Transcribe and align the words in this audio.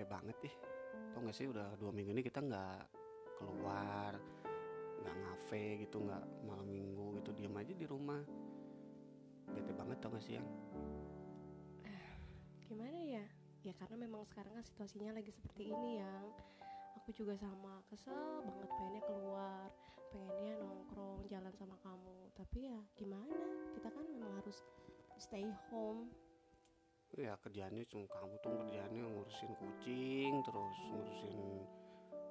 bete 0.00 0.16
banget 0.16 0.38
ih. 0.48 0.54
Tau 1.12 1.20
gak 1.20 1.36
sih 1.36 1.44
udah 1.44 1.76
dua 1.76 1.92
minggu 1.92 2.16
ini 2.16 2.24
kita 2.24 2.40
nggak 2.40 2.88
keluar 3.36 4.16
nggak 5.00 5.16
ngafe 5.16 5.84
gitu 5.84 6.00
nggak 6.00 6.24
malam 6.48 6.64
minggu 6.72 7.20
gitu 7.20 7.36
diam 7.36 7.52
aja 7.60 7.76
di 7.76 7.84
rumah. 7.84 8.24
Bete 9.52 9.76
banget 9.76 10.00
tau 10.00 10.08
gak 10.16 10.24
sih 10.24 10.40
yang? 10.40 10.48
Gimana 12.64 12.96
ya? 12.96 13.24
Ya 13.60 13.76
karena 13.76 14.00
memang 14.00 14.24
sekarang 14.24 14.56
kan 14.56 14.64
situasinya 14.64 15.20
lagi 15.20 15.36
seperti 15.36 15.68
ini 15.68 16.00
yang. 16.00 16.32
Aku 17.04 17.12
juga 17.12 17.36
sama 17.36 17.84
kesel 17.92 18.40
banget 18.44 18.72
pengennya 18.72 19.02
keluar 19.04 19.68
pengennya 20.16 20.64
nongkrong 20.64 21.28
jalan 21.28 21.52
sama 21.60 21.76
kamu. 21.84 22.32
Tapi 22.40 22.72
ya 22.72 22.80
gimana? 22.96 23.36
Kita 23.76 23.92
kan 23.92 24.04
memang 24.08 24.32
harus 24.40 24.64
stay 25.20 25.44
home 25.68 26.08
ya 27.18 27.34
kerjaannya 27.42 27.82
cuma 27.90 28.06
kamu 28.06 28.34
tuh 28.38 28.52
kerjaannya 28.62 29.02
ngurusin 29.02 29.52
kucing 29.58 30.32
terus 30.46 30.78
ngurusin 30.94 31.38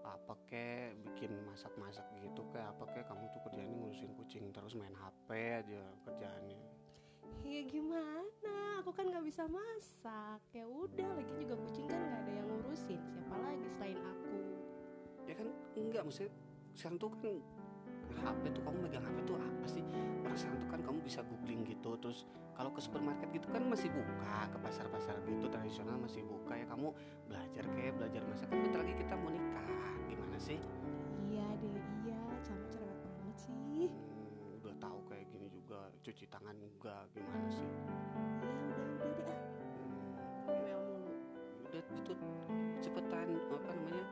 apa 0.08 0.34
kek 0.48 0.96
bikin 1.04 1.36
masak-masak 1.44 2.08
gitu 2.24 2.42
kayak 2.56 2.72
apa 2.72 2.84
kek 2.96 3.06
kamu 3.12 3.28
tuh 3.36 3.42
kerjaannya 3.50 3.76
ngurusin 3.76 4.12
kucing 4.16 4.46
terus 4.56 4.74
main 4.80 4.96
HP 4.96 5.28
aja 5.36 5.84
kerjaannya. 6.08 6.62
Ya 7.46 7.62
gimana? 7.68 8.82
Aku 8.82 8.96
kan 8.96 9.12
nggak 9.12 9.26
bisa 9.28 9.46
masak. 9.46 10.40
Ya 10.56 10.66
udah 10.66 11.10
lagi 11.14 11.34
juga 11.38 11.56
kucing 11.60 11.86
kan 11.92 12.00
nggak 12.00 12.22
ada 12.26 12.32
yang 12.32 12.48
ngurusin. 12.48 13.02
Siapa 13.12 13.36
lagi 13.38 13.68
selain 13.76 14.00
aku? 14.00 14.38
Ya 15.28 15.34
kan 15.38 15.48
enggak 15.78 16.02
maksudnya 16.08 16.32
sekarang 16.74 16.98
tuh 16.98 17.10
kan 17.20 17.36
HP 18.18 18.44
tuh 18.56 18.62
kamu 18.66 18.78
megang 18.90 19.06
HP 19.06 19.18
tuh 19.28 19.38
apa 19.38 19.68
sih? 19.70 19.84
Perasaan 20.26 20.56
tuh 20.58 20.70
kan 20.70 20.82
kamu 20.82 21.00
bisa 21.06 21.22
googling 21.22 21.62
gitu. 21.68 21.94
Terus 22.02 22.26
kalau 22.58 22.74
ke 22.74 22.82
supermarket 22.82 23.30
gitu 23.32 23.48
kan 23.54 23.64
masih 23.70 23.88
buka 23.94 24.50
ke 24.52 24.58
pasar-pasar 24.60 25.16
gitu 25.24 25.46
tradisional 25.48 25.96
masih 26.02 26.26
buka 26.26 26.58
ya. 26.58 26.66
Kamu 26.68 26.90
belajar 27.30 27.64
kayak 27.78 27.94
belajar 27.96 28.22
masak. 28.28 28.48
Kan 28.50 28.60
bentar 28.66 28.80
lagi 28.82 28.96
kita 28.98 29.14
mau 29.16 29.32
nikah. 29.32 29.68
Gimana 30.10 30.38
sih? 30.42 30.60
Iya 31.30 31.48
deh 31.62 31.78
iya 32.04 32.20
kamu 32.44 32.66
cerewet 32.74 33.00
banget 33.00 33.38
sih. 33.38 33.88
Hmm, 33.88 34.58
udah 34.60 34.76
tahu 34.82 35.00
kayak 35.08 35.26
gini 35.30 35.48
juga. 35.54 35.88
Cuci 36.02 36.26
tangan 36.28 36.56
enggak 36.58 37.04
gimana 37.14 37.48
sih? 37.48 37.70
Ya 38.42 38.50
udah 38.50 38.80
udah 38.98 39.10
deh 39.14 39.28
ah. 39.30 39.42
Hmm, 39.78 40.12
Ngomel 40.50 40.80
mulu. 40.84 41.14
Udah 41.70 41.82
itu 41.96 42.14
cepetan 42.80 43.30
apa 43.52 43.72
namanya 43.72 44.04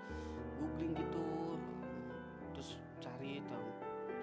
googling 0.61 0.93
gitu. 0.95 1.25
Terus 2.53 2.69
cari 2.97 3.41
tahu 3.45 3.67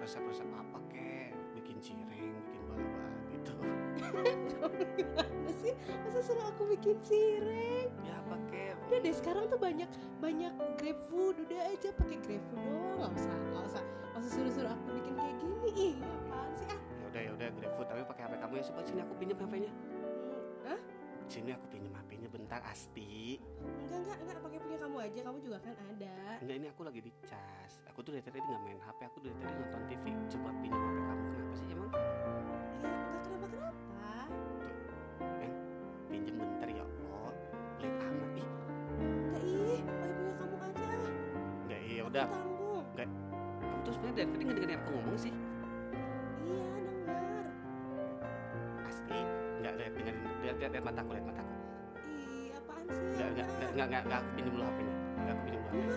resep-resep 0.05 0.45
apa 0.53 0.77
kek? 0.93 1.33
Bikin 1.57 1.81
cireng 1.81 2.37
bikin 2.45 2.61
bala-bala 2.69 3.09
gitu. 3.33 3.53
Gimana 5.01 5.51
sih? 5.65 5.73
Masa 6.05 6.19
suruh 6.21 6.45
aku 6.45 6.69
bikin 6.77 7.01
cireng? 7.01 7.89
Ya 8.05 8.21
apa 8.21 8.37
kek? 8.53 8.77
Udah 8.85 8.99
deh 9.01 9.15
sekarang 9.17 9.49
tuh 9.49 9.57
banyak 9.57 9.89
banyak 10.21 10.53
grab 10.77 10.99
food. 11.09 11.41
Udah 11.41 11.73
aja 11.73 11.89
pakai 11.97 12.21
grab 12.21 12.43
food 12.53 12.61
doang. 12.69 13.09
Nggak 13.09 13.11
usah 13.17 13.33
nggak 13.33 13.63
usah. 13.65 13.83
Nggak 13.83 14.21
usah 14.21 14.31
suruh 14.37 14.53
suruh 14.53 14.71
aku 14.77 14.87
bikin 15.01 15.13
kayak 15.17 15.35
gini. 15.41 15.69
Ih 15.73 15.95
apaan 15.97 16.51
sih? 16.53 16.67
Ah. 16.69 16.79
Ya 16.85 17.05
udah 17.09 17.21
ya 17.25 17.31
udah 17.33 17.47
GrabFood 17.57 17.87
tapi 17.89 18.01
pakai 18.05 18.23
HP 18.27 18.33
kamu 18.43 18.53
ya 18.59 18.63
coba 18.69 18.81
sini 18.83 18.99
aku 18.99 19.13
pinjam 19.15 19.37
HP-nya 19.39 19.71
Hah? 20.67 20.79
sini 21.31 21.49
aku 21.55 21.65
pinjam 21.71 21.94
bentar 22.35 22.59
Asti. 22.67 23.39
Enggak 23.63 23.99
enggak 24.03 24.17
enggak. 24.19 24.37
Pakai 24.43 24.59
punya 24.59 24.77
kamu 24.83 24.97
aja. 24.99 25.19
Kamu 25.23 25.39
juga 25.39 25.57
kan 25.63 25.75
ada. 25.79 26.15
Enggak 26.43 26.55
ini 26.59 26.67
aku 26.67 26.81
lagi 26.83 26.99
di 26.99 27.11
cas 27.23 27.79
aku 27.95 28.03
tuh 28.03 28.11
dari 28.11 28.27
tadi 28.27 28.43
nggak 28.43 28.59
main 28.59 28.75
HP 28.83 28.99
aku 29.07 29.23
dari 29.23 29.35
tadi 29.39 29.55
nonton 29.55 29.81
TV 29.87 30.03
coba 30.27 30.49
pinjam 30.59 30.83
HP 30.83 30.99
kamu. 30.99 31.23
Kenapa 31.31 31.55
sih 31.55 31.67
emang? 31.71 31.89
Ya 31.95 32.91
enggak. 32.91 33.19
Kenapa 33.23 33.45
kenapa? 33.47 33.71
Pinjam 36.11 36.35
bentar 36.35 36.67
ya 36.67 36.83
Allah. 36.83 37.31
Pelit 37.79 37.95
amat. 38.03 38.31
Ih. 38.35 38.49
Enggak 38.99 39.43
ih. 39.47 39.79
Pakai 39.87 40.11
punya 40.11 40.33
kamu 40.35 40.55
aja. 40.59 40.87
Enggak 41.63 41.81
iya 41.87 42.01
udah. 42.03 42.25
Tanggung. 42.27 42.83
Kamu 43.63 43.79
tuh 43.87 43.91
sebenarnya 43.95 44.15
dari 44.19 44.27
tadi 44.27 44.43
nggak 44.43 44.57
dengerin 44.59 44.75
aku 44.83 44.89
ngomong 44.91 45.15
sih. 45.15 45.33
Iya 46.43 46.67
denger. 46.83 47.45
Asti 48.91 49.19
nggak 49.63 49.73
lihat 49.79 49.91
dengerin. 49.95 50.23
Lihat 50.43 50.55
lihat, 50.59 50.71
lihat 50.75 50.83
mataku 50.83 51.15
lihat 51.15 51.27
mataku 51.31 51.54
nggak 52.85 53.29
nggak 53.35 53.47
nggak 53.47 53.47
nggak 53.75 53.87
nggak 53.87 54.01
nggak 54.05 54.19
aku 54.19 54.29
pinjam 54.35 54.51
dulu 54.53 54.63
HP-nya. 54.63 54.95
Nggak 55.15 55.33
aku 55.33 55.41
pinjam 55.45 55.61
dulu 55.61 55.75
ngapain 55.75 55.95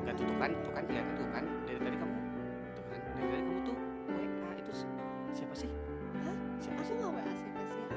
nggak 0.00 0.14
tuh 0.16 0.24
tuh 0.26 0.36
kan 0.36 0.50
tuh 0.50 0.72
kan 0.74 0.82
kelihatan 0.88 1.12
tuh 1.14 1.26
kan 1.30 1.44
dari 1.66 1.78
tadi 1.78 1.96
kamu. 1.96 2.14
Tuh 2.74 2.84
kan 2.90 2.98
dari 3.14 3.26
tadi 3.30 3.42
kamu 3.46 3.60
tuh 3.62 3.76
WA 4.10 4.50
itu 4.58 4.72
si- 4.74 4.94
siapa 5.30 5.54
sih? 5.54 5.70
Hah? 6.26 6.36
siapa? 6.58 6.80
Sih 6.82 6.94
nggak 6.98 7.10
wa 7.10 7.20
siapa 7.22 7.60
siapa 7.64 7.94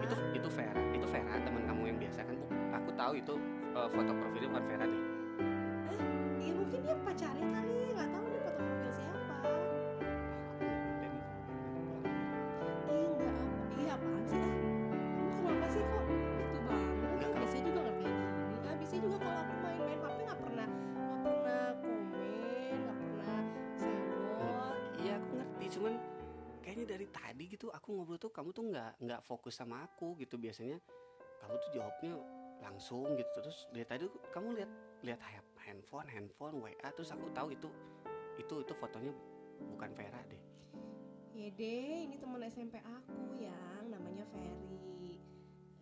itu 0.00 0.16
itu 0.34 0.48
Vera 0.50 0.82
itu 0.90 1.06
Vera 1.06 1.34
teman 1.38 1.62
kamu 1.66 1.82
yang 1.86 1.98
biasa 2.02 2.20
kan 2.26 2.34
Bu? 2.34 2.46
aku 2.74 2.90
tahu 2.96 3.12
itu 3.14 3.34
eh, 3.76 3.88
foto 3.90 4.10
profilnya 4.10 4.48
bukan 4.50 4.64
Vera 4.66 4.84
deh. 4.86 5.02
Iya 6.40 6.52
mungkin 6.56 6.78
dia 6.82 6.96
pacarnya 7.04 7.19
kayaknya 26.80 26.96
dari 26.96 27.06
tadi 27.12 27.44
gitu. 27.52 27.66
Aku 27.68 27.88
ngobrol 27.92 28.16
tuh 28.16 28.32
kamu 28.32 28.56
tuh 28.56 28.64
nggak 28.72 28.92
nggak 29.04 29.20
fokus 29.20 29.60
sama 29.60 29.84
aku 29.84 30.16
gitu 30.16 30.40
biasanya. 30.40 30.80
Kamu 31.44 31.54
tuh 31.60 31.70
jawabnya 31.76 32.16
langsung 32.64 33.12
gitu. 33.20 33.28
Terus 33.36 33.68
dari 33.68 33.84
tadi 33.84 34.08
tuh 34.08 34.20
kamu 34.32 34.56
lihat 34.56 34.70
lihat 35.04 35.20
ha- 35.20 35.48
handphone 35.68 36.08
handphone 36.08 36.56
WA 36.64 36.88
terus 36.96 37.12
aku 37.12 37.28
tahu 37.36 37.52
itu 37.52 37.68
itu 38.40 38.54
itu 38.64 38.72
fotonya 38.72 39.12
bukan 39.76 39.92
Vera 39.92 40.20
deh. 40.24 40.40
Ya 41.36 41.48
deh, 41.52 42.08
ini 42.08 42.16
teman 42.16 42.40
SMP 42.48 42.80
aku 42.80 43.36
yang 43.36 43.84
namanya 43.92 44.24
Ferry. 44.32 45.20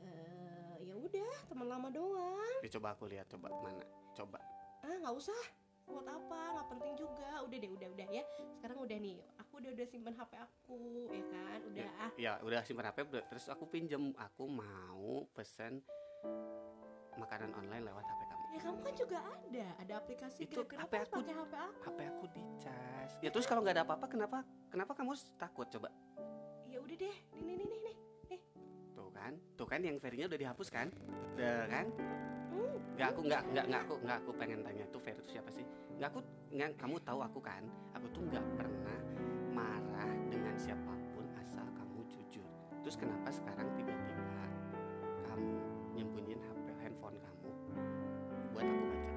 Eh, 0.03 0.75
ya 0.87 0.95
udah, 0.99 1.35
teman 1.51 1.67
lama 1.67 1.89
doang. 1.89 2.59
Ya, 2.63 2.71
coba 2.79 2.95
aku 2.95 3.07
lihat 3.07 3.27
coba 3.31 3.51
mana? 3.63 3.87
Coba. 4.15 4.39
Ah 4.83 4.95
nggak 4.99 5.15
usah 5.15 5.39
buat 5.89 6.07
apa? 6.07 6.41
Nggak 6.55 6.67
penting 6.77 6.93
juga. 6.95 7.29
Udah 7.43 7.57
deh 7.59 7.71
udah 7.73 7.89
udah 7.97 8.09
ya. 8.13 8.23
Sekarang 8.55 8.79
udah 8.85 8.99
nih. 9.01 9.17
Aku 9.41 9.53
udah 9.59 9.71
udah 9.73 9.87
simpen 9.89 10.15
hp 10.15 10.33
aku 10.37 10.81
ya 11.11 11.25
kan? 11.33 11.59
Udah 11.65 11.89
ah. 11.99 12.11
ya 12.15 12.33
udah 12.45 12.61
simpan 12.63 12.87
HP 12.93 12.99
terus 13.27 13.45
aku 13.49 13.65
pinjem. 13.67 14.13
Aku 14.17 14.45
mau 14.47 15.25
pesen 15.33 15.81
makanan 17.19 17.51
online 17.57 17.83
lewat 17.89 18.05
HP 18.07 18.21
kamu. 18.29 18.45
Ya 18.49 18.61
kamu 18.63 18.79
kan 18.85 18.95
juga 18.95 19.19
ada. 19.25 19.67
Ada 19.83 19.93
aplikasi 19.99 20.39
Itu 20.47 20.63
Grab. 20.69 20.87
HP 20.87 20.93
aku- 21.09 21.17
pakai 21.25 21.35
hp 21.35 21.55
aku. 21.57 21.81
HP 21.89 21.99
aku 22.07 22.25
dicas 22.31 23.11
ya 23.19 23.29
terus 23.33 23.47
kalau 23.49 23.61
nggak 23.65 23.75
ada 23.81 23.85
apa-apa 23.89 24.07
kenapa 24.07 24.39
kenapa 24.71 24.93
kamu 24.95 25.17
takut 25.41 25.67
coba? 25.67 25.89
Ya 26.69 26.79
udah 26.79 26.97
deh. 26.97 27.17
Nih 27.43 27.55
nih 27.59 27.67
nih 27.67 27.81
nih 27.89 27.97
kan? 29.29 29.35
Tuh 29.61 29.69
kan 29.69 29.81
yang 29.85 30.01
verinya 30.01 30.25
udah 30.25 30.41
dihapus 30.41 30.69
kan? 30.73 30.89
Udah 31.37 31.69
kan? 31.69 31.87
Nggak 32.97 33.09
aku 33.15 33.21
nggak 33.31 33.43
nggak 33.55 33.65
nggak 33.71 33.83
aku 33.87 33.95
nggak 34.03 34.19
aku 34.25 34.31
pengen 34.35 34.61
tanya 34.65 34.85
tuh 34.91 34.99
Ferry 35.05 35.21
itu 35.21 35.31
siapa 35.37 35.51
sih? 35.53 35.63
Nggak 36.01 36.09
aku 36.17 36.21
nggak 36.51 36.71
kamu 36.81 36.97
tahu 37.05 37.21
aku 37.23 37.39
kan? 37.45 37.63
Aku 37.95 38.07
tuh 38.11 38.25
nggak 38.25 38.43
pernah 38.57 38.99
marah 39.53 40.13
dengan 40.33 40.55
siapa 40.57 40.93
pun 41.15 41.29
asal 41.39 41.63
kamu 41.77 42.01
jujur. 42.09 42.49
Terus 42.83 42.97
kenapa 42.97 43.29
sekarang 43.31 43.69
tiba-tiba 43.77 44.47
kamu 45.31 45.55
nyembunyiin 45.95 46.41
HP 46.43 46.67
handphone 46.83 47.19
kamu? 47.21 47.51
Buat 48.57 48.67
aku 48.67 48.85
baca. 48.91 49.13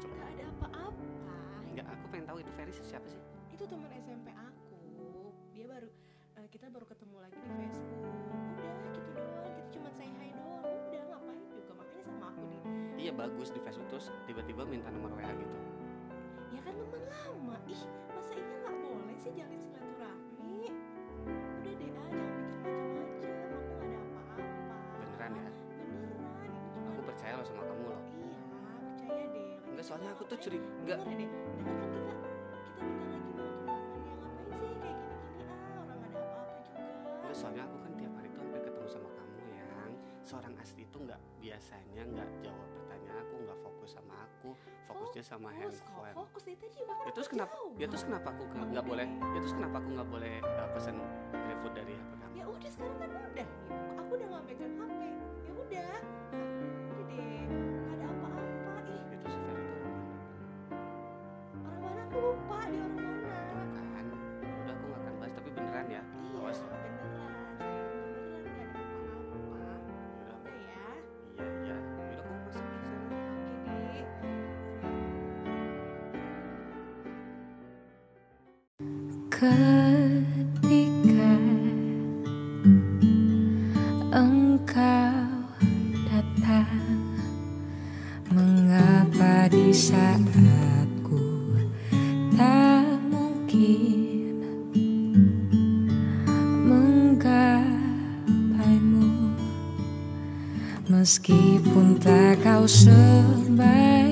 Coba. 0.00 0.14
Nggak 0.14 0.30
ada 0.30 0.44
apa-apa. 0.48 1.04
Nggak 1.74 1.86
aku 1.90 2.04
pengen 2.08 2.26
tahu 2.30 2.38
itu 2.40 2.52
Ferry 2.54 2.72
siapa 2.72 3.06
sih? 3.10 3.20
Itu 3.52 3.66
teman 3.66 3.90
SMP 3.98 4.32
aku. 4.32 4.80
Dia 5.52 5.66
baru 5.68 5.88
eh, 6.40 6.48
kita 6.48 6.72
baru 6.72 6.86
ketemu 6.88 7.16
lagi 7.20 7.36
di 7.36 7.50
Facebook 7.52 8.23
iya 13.04 13.12
bagus 13.12 13.52
di 13.52 13.60
Facebook 13.60 13.92
terus 13.92 14.08
tiba-tiba 14.24 14.64
minta 14.64 14.88
nomor 14.88 15.12
WA 15.12 15.28
gitu 15.36 15.58
Ya 16.56 16.60
kan 16.64 16.72
teman 16.72 17.02
lama. 17.10 17.56
Ih, 17.68 17.82
masa 18.14 18.32
iya 18.32 18.56
nggak 18.62 18.76
boleh 18.78 19.16
sih 19.18 19.32
jalin 19.34 19.58
silaturahmi? 19.58 20.70
Udah 21.60 21.72
deh, 21.74 21.90
ah, 21.98 22.08
jangan 22.14 22.32
mikir 22.38 22.60
macam-macam. 22.62 23.30
Aku 23.34 23.72
nggak 23.74 23.84
ada 23.84 23.98
apa-apa. 23.98 24.44
beneran 25.02 25.32
ya 25.34 25.48
Beneran. 25.50 26.52
Aku 26.94 27.00
percaya 27.04 27.32
loh 27.36 27.44
sama 27.44 27.62
kamu 27.66 27.84
loh 27.90 28.02
iya, 28.16 28.40
percaya 28.88 29.24
deh. 29.34 29.44
Lagi 29.52 29.68
enggak 29.68 29.84
soalnya 29.84 30.10
aku 30.14 30.22
tuh 30.30 30.38
curiga 30.40 30.64
enggak 30.80 30.98
deh, 31.04 31.28
dengar 31.28 31.74
kan 31.76 31.88
kita 31.92 31.98
kita 32.54 32.80
bentar 32.80 32.98
lagi 33.12 33.30
mau 33.34 33.50
tunangan 33.60 34.00
ya 34.00 34.14
ngapain 34.14 34.48
sih 34.54 34.70
kayak 34.80 34.96
gini-gini 34.96 35.42
ah 35.44 35.76
orang 35.82 35.96
nggak 36.00 36.10
ada 36.14 36.20
apa-apa 36.22 36.56
juga. 36.56 36.80
Enggak, 37.20 37.34
soalnya 37.36 37.62
aku 37.66 37.76
kan 37.82 37.92
tiap 37.98 38.12
hari 38.16 38.28
tuh 38.30 38.40
hampir 38.40 38.60
ketemu 38.64 38.88
sama 38.88 39.08
kamu 39.12 39.42
yang 39.52 39.90
seorang 40.24 40.54
Asti 40.62 40.82
itu 40.86 40.96
nggak 41.02 41.20
biasanya 41.42 42.02
nggak 42.08 42.30
jawab 42.40 42.83
fokus 43.84 44.00
sama 44.00 44.16
aku 44.16 44.50
fokusnya 44.88 45.20
sama 45.20 45.48
fokus, 45.52 45.60
handphone. 45.60 46.14
fokus 46.16 46.42
dia 46.48 46.56
tadi 46.56 46.80
ya 46.80 47.12
terus 47.12 47.28
kenapa 47.28 47.52
jauh. 47.52 47.76
ya 47.76 47.86
terus 47.92 48.04
kenapa 48.08 48.28
aku 48.32 48.42
nggak 48.48 48.84
boleh 48.88 49.08
ya 49.12 49.38
terus 49.44 49.54
kenapa 49.60 49.76
aku 49.76 49.88
nggak 49.92 50.08
boleh 50.08 50.34
uh, 50.40 50.68
pesan 50.72 50.94
GrabFood 51.28 51.72
dari 51.76 51.94
aku 52.00 52.14
kamu 52.16 52.32
ya 52.32 52.46
udah 52.48 52.70
sekarang 52.72 52.96
kan 52.96 53.08
udah 53.12 53.28
nih. 53.36 53.48
Aku 54.00 54.10
udah 54.16 54.26
nggak 54.32 54.44
megang 54.48 54.74
HP 54.80 55.00
ya 55.44 55.52
udah. 55.52 55.96
Nah, 56.32 57.92
ada 57.92 58.04
apa-apa. 58.08 58.72
Ih. 58.88 59.04
Itu 59.12 59.26
sih 59.28 59.40
Ferry 59.44 59.68
orang 61.60 61.80
mana 61.84 62.00
aku 62.08 62.16
lupa. 62.24 62.63
Ketika 79.44 81.36
engkau 84.08 85.28
datang 86.08 86.80
mengapa 88.32 89.52
di 89.52 89.68
saat 89.68 90.24
ku 91.04 91.20
tak 92.32 92.88
mungkin 93.12 94.40
menggapaimu? 96.64 97.76
Meskipun 100.88 102.00
tak 102.00 102.40
kau 102.40 102.64
sampaikan 102.64 104.03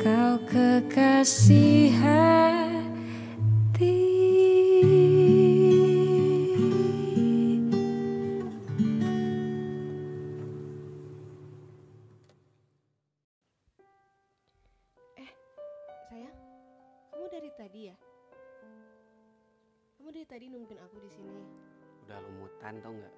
kau 0.00 0.40
kekasih 0.48 1.92
hati. 1.92 4.00
Sayang 16.08 16.32
kamu 17.12 17.28
dari 17.28 17.50
tadi 17.60 17.92
ya? 17.92 17.96
Kamu 20.00 20.08
dari 20.16 20.24
tadi 20.24 20.48
nungguin 20.48 20.80
aku 20.80 20.96
di 21.04 21.10
sini. 21.12 21.44
Udah 22.08 22.24
lumutan 22.24 22.80
tau 22.80 22.96
nggak? 22.96 23.16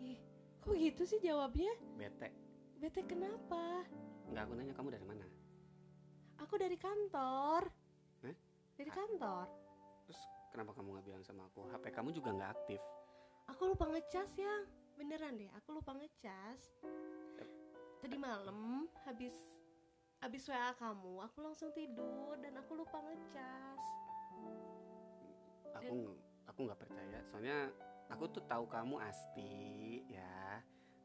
ih 0.00 0.16
kok 0.64 0.72
gitu 0.80 1.04
sih 1.04 1.20
jawabnya? 1.20 1.76
Bete. 2.00 2.32
bete 2.80 3.04
kenapa 3.04 3.84
Nggak 4.30 4.42
aku 4.42 4.52
nanya 4.54 4.74
kamu 4.74 4.88
dari 4.90 5.06
mana? 5.06 5.26
aku 6.40 6.54
dari 6.56 6.74
kantor 6.74 7.62
Hah? 8.22 8.36
dari 8.74 8.90
kantor 8.90 9.46
Terus 10.02 10.20
kenapa 10.48 10.72
kamu 10.72 10.88
nggak 10.90 11.06
bilang 11.06 11.22
sama 11.22 11.46
aku? 11.46 11.68
HP 11.68 11.84
kamu 11.90 12.10
juga 12.10 12.32
nggak 12.32 12.50
aktif. 12.52 12.80
aku 13.46 13.62
lupa 13.66 13.84
ngecas 13.86 14.30
ya 14.36 14.56
beneran 14.94 15.34
deh 15.34 15.50
aku 15.52 15.74
lupa 15.74 15.90
ngecas 15.92 16.60
tadi 17.98 18.16
malam 18.16 18.86
habis 19.02 19.34
habis 20.18 20.42
WA 20.44 20.70
kamu 20.72 21.18
aku 21.20 21.38
langsung 21.40 21.70
tidur 21.70 22.34
dan 22.36 22.54
aku 22.56 22.72
lupa 22.74 22.98
ngecas 23.00 23.82
Aku 25.72 25.96
Dan- 25.96 26.18
aku 26.46 26.58
nggak 26.62 26.76
percaya. 26.78 27.18
Soalnya 27.26 27.70
aku 28.08 28.24
tuh 28.28 28.42
tahu 28.44 28.66
kamu 28.66 29.00
asti 29.00 29.54
ya. 30.08 30.60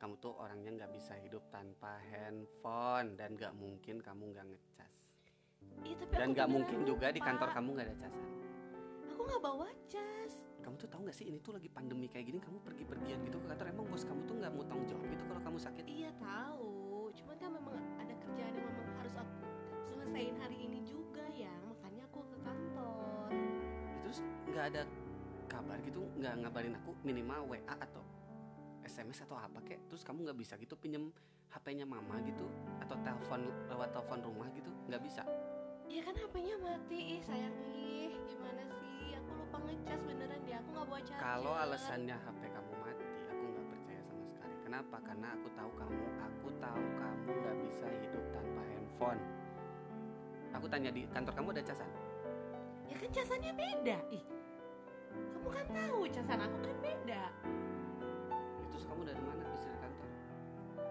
Kamu 0.05 0.21
tuh 0.21 0.37
orangnya 0.37 0.69
nggak 0.69 0.93
bisa 0.93 1.17
hidup 1.17 1.49
tanpa 1.49 1.97
handphone 2.13 3.17
dan 3.17 3.33
nggak 3.33 3.57
mungkin 3.57 4.05
kamu 4.05 4.37
nggak 4.37 4.45
ngecas. 4.53 4.93
Tapi 5.81 5.97
Dan 6.13 6.29
nggak 6.37 6.45
mungkin 6.45 6.85
juga 6.85 7.09
di 7.09 7.17
kantor 7.17 7.49
kamu 7.49 7.69
nggak 7.73 7.87
ada 7.89 7.95
casan. 8.05 8.29
aku 9.09 9.21
nggak 9.25 9.41
bawa 9.41 9.65
cas 9.89 10.33
Kamu 10.61 10.77
tuh 10.77 10.85
tahu 10.93 11.09
nggak 11.09 11.17
sih 11.17 11.25
ini 11.25 11.41
tuh 11.41 11.57
lagi 11.57 11.73
pandemi 11.73 12.05
kayak 12.05 12.29
gini 12.29 12.37
kamu 12.37 12.61
pergi-pergian 12.61 13.17
gitu 13.25 13.41
ke 13.41 13.47
kantor 13.49 13.65
emang 13.73 13.85
bos 13.89 14.05
kamu 14.05 14.21
tuh 14.29 14.35
nggak 14.37 14.51
mau 14.53 14.63
tanggung 14.69 14.85
jawab 14.85 15.05
gitu 15.09 15.23
kalau 15.25 15.41
kamu 15.41 15.57
sakit? 15.57 15.83
iya 15.89 16.11
tahu 16.21 16.69
cuman 17.09 17.35
kan 17.41 17.49
memang 17.49 17.75
ada 17.97 18.13
kerjaan 18.21 18.53
yang 18.53 18.65
memang 18.69 18.87
harus 19.01 19.15
aku 19.17 19.41
selesaiin 19.89 20.37
hari 20.37 20.57
ini 20.69 20.85
juga 20.85 21.25
ya 21.33 21.49
makanya 21.65 22.05
aku 22.13 22.21
ke 22.29 22.37
kantor 22.45 23.25
Ya, 23.33 23.97
Terus 24.05 24.17
nggak 24.53 24.65
ada 24.69 24.81
kabar 25.49 25.81
gitu 25.81 26.05
nggak 26.21 26.33
ngabarin 26.45 26.77
aku 26.77 26.93
minimal 27.01 27.41
WA 27.49 27.73
atau 27.81 28.05
SMS 28.85 29.25
atau 29.25 29.35
apa 29.35 29.59
kek 29.65 29.89
terus 29.89 30.05
kamu 30.05 30.29
nggak 30.29 30.39
bisa 30.39 30.53
gitu 30.61 30.77
pinjem 30.77 31.09
HP-nya 31.49 31.85
mama 31.87 32.21
gitu 32.21 32.45
atau 32.83 32.95
telepon 33.01 33.49
lewat 33.71 33.89
telepon 33.95 34.19
rumah 34.21 34.47
gitu 34.53 34.69
nggak 34.87 35.01
bisa? 35.01 35.23
Iya 35.85 36.01
kan 36.05 36.15
HP-nya 36.17 36.55
mati. 36.59 36.99
Ih 37.17 37.21
sayang 37.23 37.55
ih 37.71 38.13
gimana 38.27 38.63
sih? 38.67 39.15
Aku 39.17 39.29
lupa 39.37 39.57
ngecas 39.63 40.01
beneran 40.03 40.39
deh. 40.43 40.55
Aku 40.59 40.69
nggak 40.73 40.85
bawa 40.89 41.01
charger. 41.01 41.23
Kalau 41.23 41.53
alasannya 41.53 42.15
HP 42.17 42.41
kamu 42.51 42.71
mati 42.81 43.03
aku 43.29 43.43
nggak 43.49 43.67
percaya 43.71 44.01
sama 44.05 44.23
sekali. 44.27 44.55
Kenapa? 44.65 44.97
Karena 45.01 45.27
aku 45.33 45.47
tahu 45.53 45.71
kamu 45.77 46.03
aku 46.19 46.47
tahu 46.61 46.83
kamu 46.99 47.29
nggak 47.41 47.57
bisa 47.63 47.87
hidup 48.03 48.25
tanpa 48.33 48.61
handphone. 48.67 49.21
Aku 50.55 50.65
tanya 50.71 50.89
di 50.91 51.01
kantor 51.09 51.33
kamu 51.35 51.47
ada 51.55 51.63
casan? 51.63 51.89
Ya 52.85 52.95
kan 52.99 53.09
casannya 53.13 53.51
beda. 53.53 53.97
Ih 54.11 54.25
kamu 55.15 55.47
kan 55.61 55.67
tahu 55.71 55.99
casan 56.09 56.39
aku 56.41 56.57
kan 56.57 56.77
beda 56.81 57.23
dari 59.05 59.21
mana 59.21 59.43
bisa 59.47 59.67
di 59.67 59.79
kantor 59.79 60.07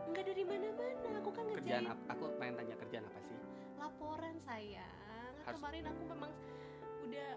nggak 0.06 0.25
dari 0.25 0.42
mana-mana 0.44 0.85
aku 1.14 1.30
kan 1.30 1.44
kerjaan 1.44 1.83
ngerjain 1.83 1.87
apa 1.88 2.02
aku 2.09 2.25
pengen 2.37 2.54
tanya 2.56 2.75
kerjaan 2.76 3.04
apa 3.04 3.18
sih 3.21 3.37
laporan 3.76 4.37
sayang 4.38 4.92
kan 5.35 5.44
Harus- 5.44 5.59
kemarin 5.59 5.83
aku 5.85 6.02
memang 6.06 6.30
udah 7.02 7.30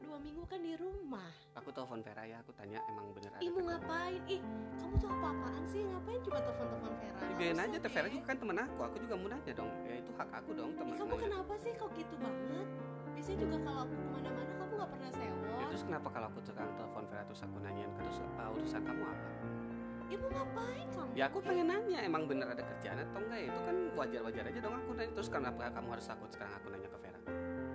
dua 0.00 0.16
minggu 0.18 0.42
kan 0.44 0.58
di 0.58 0.74
rumah 0.74 1.28
Aku 1.52 1.68
telepon 1.68 2.00
Vera 2.00 2.24
ya, 2.24 2.40
aku 2.40 2.50
tanya 2.52 2.80
emang 2.88 3.12
bener 3.12 3.28
ada. 3.30 3.42
ih 3.42 3.52
mau 3.52 3.68
ngapain 3.68 4.16
ih 4.26 4.40
kamu 4.72 4.94
tuh 4.96 5.08
apa-apaan 5.08 5.64
sih 5.66 5.82
ngapain 5.84 6.20
coba 6.20 6.38
telepon-telepon 6.40 6.92
Vera 6.96 7.20
Ya, 7.20 7.34
biarin 7.36 7.60
aja, 7.60 7.76
Teh. 7.76 7.90
Vera 7.90 8.08
juga 8.08 8.24
kan 8.24 8.36
temen 8.38 8.56
aku. 8.58 8.80
Aku 8.82 8.96
juga 8.98 9.14
mau 9.14 9.28
nanya 9.28 9.52
dong. 9.52 9.70
Ya 9.82 9.94
itu 9.94 10.10
hak 10.10 10.28
aku 10.32 10.50
dong, 10.52 10.70
temen. 10.72 10.94
kamu 10.94 11.04
nanya. 11.06 11.20
kenapa 11.22 11.54
sih 11.58 11.72
kok 11.74 11.90
gitu 11.92 12.14
banget 12.16 12.68
biasanya 13.12 13.38
juga 13.38 13.56
kalau 13.60 13.80
aku 13.82 13.94
ke 13.94 14.08
mana-mana 14.08 14.52
kamu 14.56 14.72
nggak 14.72 14.90
pernah 14.90 15.10
Ya, 15.10 15.18
sewot 15.20 15.68
terus 15.68 15.82
kenapa 15.84 16.08
kalau 16.08 16.26
aku 16.26 16.40
sekarang 16.42 16.72
telepon 16.74 17.04
Vera 17.04 17.22
terus 17.22 17.40
aku 17.42 17.56
nanyain 17.60 17.90
terus 17.92 18.16
uh, 18.34 18.50
urusan 18.50 18.80
kamu 18.82 19.02
apa? 19.04 19.28
Ibu 20.10 20.26
ngapain 20.26 20.86
kamu? 20.90 21.10
Ya 21.14 21.24
aku 21.30 21.38
pengen 21.38 21.66
nanya 21.70 21.98
emang 22.02 22.26
bener 22.26 22.50
ada 22.50 22.62
kerjaan 22.66 22.98
atau 23.06 23.22
enggak? 23.22 23.38
Ya? 23.38 23.46
Itu 23.54 23.60
kan 23.62 23.76
wajar-wajar 23.94 24.44
aja 24.50 24.58
dong 24.58 24.74
aku 24.74 24.90
nanya. 24.98 25.12
Terus 25.14 25.28
kenapa 25.30 25.62
kamu 25.70 25.88
harus 25.94 26.06
takut 26.10 26.30
sekarang 26.34 26.54
aku 26.58 26.66
nanya 26.74 26.88
ke 26.90 26.98
Vera? 26.98 27.20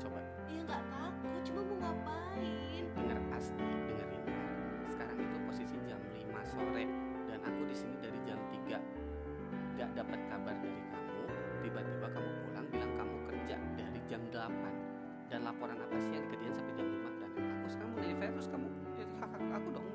Coba. 0.04 0.20
Ya 0.52 0.62
nggak 0.68 0.84
takut. 0.92 1.42
Cuma 1.48 1.60
mau 1.64 1.76
ngapain? 1.80 2.84
Denger 2.96 3.20
Asti, 3.32 3.68
dengerin 3.88 4.24
ya. 4.28 4.46
Sekarang 4.92 5.18
itu 5.24 5.38
posisi 5.48 5.76
jam 5.88 6.00
5 6.12 6.52
sore. 6.52 6.86
Dan 7.32 7.40
aku 7.40 7.62
di 7.72 7.76
sini 7.76 7.96
dari 8.04 8.20
jam 8.28 8.40
3 8.52 9.80
gak 9.80 9.90
dapat 9.96 10.20
kabar 10.28 10.56
dari 10.60 10.82
kamu. 10.92 11.24
Tiba-tiba 11.64 12.08
kamu 12.12 12.30
pulang 12.48 12.68
bilang 12.70 12.92
kamu 13.00 13.16
kerja 13.32 13.56
dari 13.80 14.00
jam 14.12 14.22
8 14.32 15.32
dan 15.32 15.40
laporan 15.42 15.80
apa 15.80 15.98
sih 16.00 16.14
yang 16.14 16.26
kerjaan 16.30 16.54
sampai 16.54 16.74
jam 16.78 16.88
5 16.88 17.02
dan 17.20 17.32
aku 17.60 17.68
sekarang 17.74 17.90
mau 17.92 18.00
nanya 18.00 18.16
Vera 18.22 18.32
terus 18.38 18.50
kamu 18.54 18.68
ya 18.96 19.06
hak 19.20 19.30
hak 19.34 19.52
aku 19.58 19.68
dong 19.74 19.95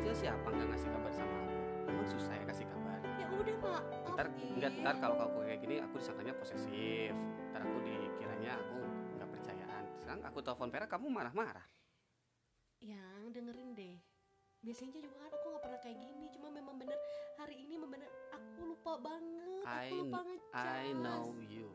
kecil 0.00 0.16
siapa 0.16 0.48
nggak 0.48 0.68
ngasih 0.72 0.88
kabar 0.96 1.12
sama 1.12 1.34
aku? 1.44 1.52
Emang 1.92 2.06
susah 2.08 2.32
ya 2.32 2.44
kasih 2.48 2.66
kabar? 2.72 2.98
ya 3.20 3.26
udah 3.28 3.56
mak 3.60 3.84
Ntar 4.16 4.26
enggak 4.32 4.72
ntar 4.80 4.94
kalau 4.96 5.16
aku 5.20 5.44
kayak 5.44 5.60
gini 5.60 5.76
aku 5.84 6.00
disangkanya 6.00 6.32
posesif. 6.40 7.12
Ntar 7.52 7.60
aku 7.68 7.76
dikiranya 7.84 8.52
aku 8.56 8.78
nggak 9.20 9.28
percayaan. 9.28 9.84
Sekarang 10.00 10.22
aku 10.24 10.38
telepon 10.40 10.72
Vera 10.72 10.88
kamu 10.88 11.06
marah-marah. 11.12 11.66
yang 12.80 13.28
dengerin 13.28 13.76
deh 13.76 14.00
biasanya 14.64 14.88
juga 14.96 15.12
kan 15.12 15.28
aku 15.28 15.46
nggak 15.52 15.62
pernah 15.68 15.80
kayak 15.84 15.98
gini 16.00 16.24
cuma 16.32 16.48
memang 16.48 16.80
bener 16.80 16.96
hari 17.36 17.60
ini 17.60 17.76
memang 17.76 17.92
bener 17.92 18.08
aku 18.32 18.72
lupa 18.72 18.92
banget 19.04 19.64
I 19.68 19.92
aku 19.92 19.94
lupa 20.08 20.20
ngecas 20.24 20.64
I 20.64 20.96
know 20.96 21.36
you. 21.44 21.68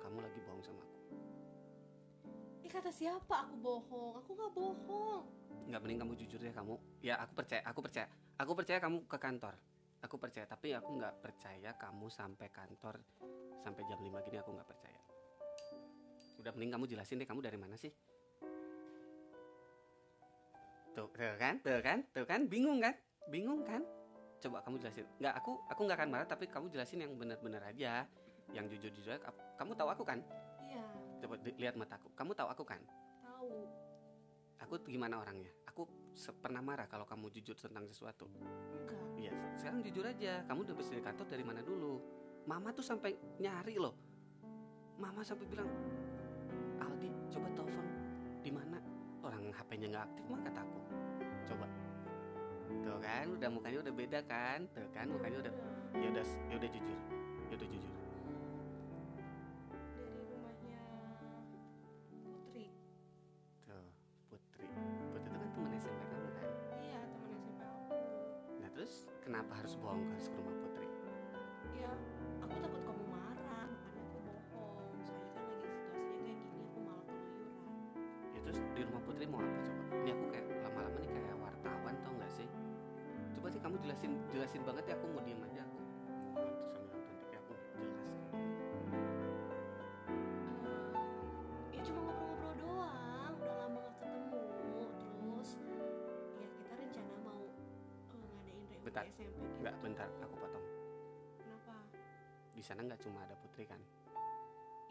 Kamu 0.00 0.24
lagi 0.24 0.40
bohong 0.48 0.64
sama 0.64 0.80
aku. 0.80 0.97
Ih 2.68 2.76
kata 2.76 2.92
siapa 2.92 3.48
aku 3.48 3.56
bohong 3.64 4.20
aku 4.20 4.30
nggak 4.36 4.52
bohong 4.52 5.24
Nggak 5.72 5.80
mending 5.80 6.00
kamu 6.04 6.12
jujur 6.20 6.36
deh 6.36 6.52
kamu. 6.52 6.76
Ya 7.00 7.16
aku 7.16 7.32
percaya, 7.40 7.64
aku 7.64 7.80
percaya. 7.80 8.06
Aku 8.36 8.52
percaya 8.52 8.76
kamu 8.76 9.08
ke 9.08 9.16
kantor. 9.16 9.56
Aku 10.04 10.20
percaya, 10.20 10.44
tapi 10.44 10.76
aku 10.76 11.00
nggak 11.00 11.16
percaya 11.24 11.72
kamu 11.80 12.12
sampai 12.12 12.52
kantor 12.52 13.00
sampai 13.64 13.82
jam 13.88 13.96
5 13.96 14.20
gini 14.20 14.36
aku 14.36 14.52
nggak 14.52 14.68
percaya. 14.68 15.00
Udah 16.44 16.52
mending 16.52 16.76
kamu 16.76 16.84
jelasin 16.92 17.16
deh 17.16 17.24
kamu 17.24 17.40
dari 17.40 17.56
mana 17.56 17.72
sih? 17.80 17.88
Tuh, 20.92 21.08
tuh 21.08 21.34
kan, 21.40 21.64
tuh 21.64 21.80
kan, 21.80 22.04
tuh 22.12 22.28
kan, 22.28 22.40
bingung 22.52 22.84
kan, 22.84 22.92
bingung 23.32 23.64
kan? 23.64 23.80
Coba 24.44 24.60
kamu 24.60 24.76
jelasin. 24.76 25.08
Nggak, 25.16 25.34
aku, 25.40 25.56
aku 25.72 25.80
nggak 25.88 25.98
akan 26.04 26.08
marah, 26.12 26.28
tapi 26.28 26.44
kamu 26.44 26.68
jelasin 26.68 27.00
yang 27.00 27.16
benar-benar 27.16 27.64
aja, 27.64 28.04
yang 28.52 28.68
jujur-jujur. 28.68 29.16
aja. 29.16 29.32
Kamu 29.56 29.72
tahu 29.72 29.88
aku 29.88 30.04
kan? 30.04 30.20
Coba 31.18 31.34
lihat 31.42 31.74
mataku. 31.74 32.08
Kamu 32.14 32.32
tahu 32.34 32.48
aku 32.50 32.64
kan? 32.66 32.82
tahu 33.22 33.50
Aku 34.66 34.74
tuh 34.82 34.90
gimana 34.90 35.22
orangnya? 35.22 35.50
Aku 35.70 35.86
pernah 36.42 36.58
marah 36.58 36.90
kalau 36.90 37.06
kamu 37.06 37.30
jujur 37.30 37.54
tentang 37.54 37.86
sesuatu. 37.86 38.26
enggak 38.26 38.98
Iya, 39.14 39.34
sekarang 39.54 39.82
jujur 39.86 40.02
aja. 40.02 40.42
Kamu 40.46 40.66
udah 40.66 40.74
dari 40.74 41.02
kantor 41.02 41.26
dari 41.30 41.44
mana 41.46 41.60
dulu? 41.62 42.02
Mama 42.46 42.74
tuh 42.74 42.82
sampai 42.82 43.14
nyari 43.38 43.78
loh. 43.78 43.94
Mama 44.98 45.22
sampai 45.22 45.46
bilang, 45.46 45.70
Aldi, 46.82 47.10
coba 47.30 47.46
telepon 47.54 47.86
di 48.42 48.50
mana? 48.50 48.78
Orang 49.22 49.54
HP-nya 49.54 49.86
nggak 49.94 50.04
aktif 50.10 50.24
mah 50.26 50.40
kataku. 50.42 50.80
Coba. 51.46 51.66
Tuh 52.82 52.98
kan, 52.98 53.26
udah 53.30 53.48
mukanya 53.50 53.78
udah 53.86 53.94
beda 53.94 54.20
kan? 54.26 54.66
Tuh 54.74 54.90
kan, 54.90 55.06
mukanya 55.06 55.38
udah 55.46 55.52
ya 55.98 56.08
udah 56.10 56.24
ya 56.50 56.54
udah 56.58 56.70
jujur. 56.70 56.98
Sana 102.68 102.84
nggak 102.84 103.00
cuma 103.00 103.24
ada 103.24 103.32
Putri 103.40 103.64
kan? 103.64 103.80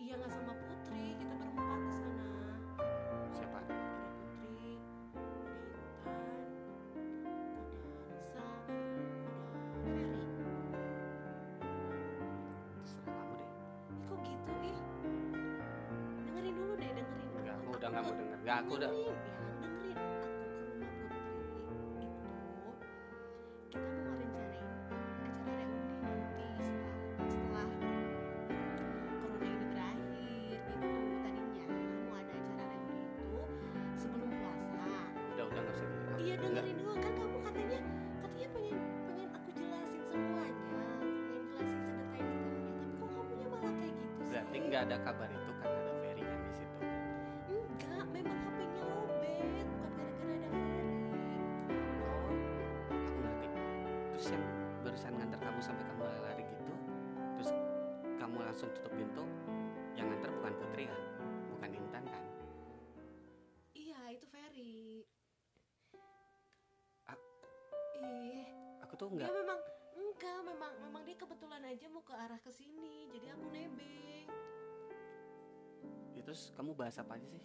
iya 0.01 0.17
nggak 0.17 0.34
sama 0.34 0.50
Putri 0.57 1.13
kita 1.13 1.34
berempat 1.38 1.81
di 1.86 1.93
sana 1.93 2.25
Siapa? 3.38 3.57
ada 3.62 3.77
Putri 4.17 4.81
ada 5.13 5.22
Intan 5.22 6.10
ada 6.10 6.46
Nisa 8.10 8.41
ada 8.41 8.77
Ferry 9.86 10.25
Terserah 12.81 13.13
kamu 13.13 13.34
deh. 13.38 13.50
Ih, 13.93 14.05
kok 14.10 14.17
gitu 14.25 14.51
ih 14.65 14.77
dengerin 16.25 16.53
dulu 16.57 16.74
deh 16.77 16.89
dengerin 16.98 17.29
Enggak, 17.38 17.55
aku 17.57 17.62
Aku 17.62 17.77
udah 17.77 17.89
nggak 17.93 18.03
mau 18.03 18.13
denger. 18.17 18.38
Enggak, 18.41 18.57
aku 18.65 18.72
udah. 18.81 18.89
Berarti 44.48 44.63
nggak 44.63 44.84
ada 44.88 44.98
kabar 45.04 45.27
itu 45.27 45.51
karena 45.60 45.75
ada 45.75 45.94
Ferry 46.00 46.24
kan 46.24 46.39
di 46.39 46.54
situ. 46.56 46.77
Enggak, 47.51 48.06
memang 48.16 48.38
HP-nya 48.48 48.84
lobet, 48.88 49.44
bukan 49.68 49.92
gara-gara 49.92 50.34
ada 50.39 50.48
Ferry. 50.48 50.88
Oh, 52.00 52.32
aku 52.96 53.18
ngerti. 53.20 53.48
Terus 54.16 54.27
yang 54.32 54.44
barusan 54.88 55.13
nganter 55.20 55.39
kamu 55.44 55.60
sampai 55.60 55.84
kamu 55.84 56.01
lari 56.24 56.44
gitu, 56.48 56.74
terus 57.36 57.50
kamu 58.16 58.38
langsung 58.39 58.72
tutup 58.72 58.94
pintu, 58.96 59.24
yang 60.00 60.08
nganter 60.08 60.32
bukan 60.32 60.54
Putri 60.56 60.84
kan, 60.88 61.01
bukan 61.51 61.70
Intan 61.75 62.04
kan? 62.08 62.24
Iya, 63.75 64.00
itu 64.16 64.25
Ferry. 64.32 65.04
A- 67.04 67.27
Ih, 68.00 68.48
Aku 68.88 68.96
tuh 68.96 69.12
dia 69.12 69.27
nggak, 69.27 69.32
memang 69.44 69.60
enggak, 69.92 70.39
memang 70.39 70.72
memang 70.88 71.01
dia 71.04 71.20
kebetulan 71.20 71.68
aja 71.68 71.86
mau 71.92 72.00
ke 72.00 72.16
arah 72.16 72.39
ke 72.39 72.48
sini, 72.48 73.12
jadi 73.12 73.36
aku 73.36 73.51
nebeng. 73.51 73.97
Terus 76.27 76.51
kamu 76.60 76.75
bahas 76.75 77.00
apa 77.00 77.15
aja 77.15 77.24
sih? 77.24 77.39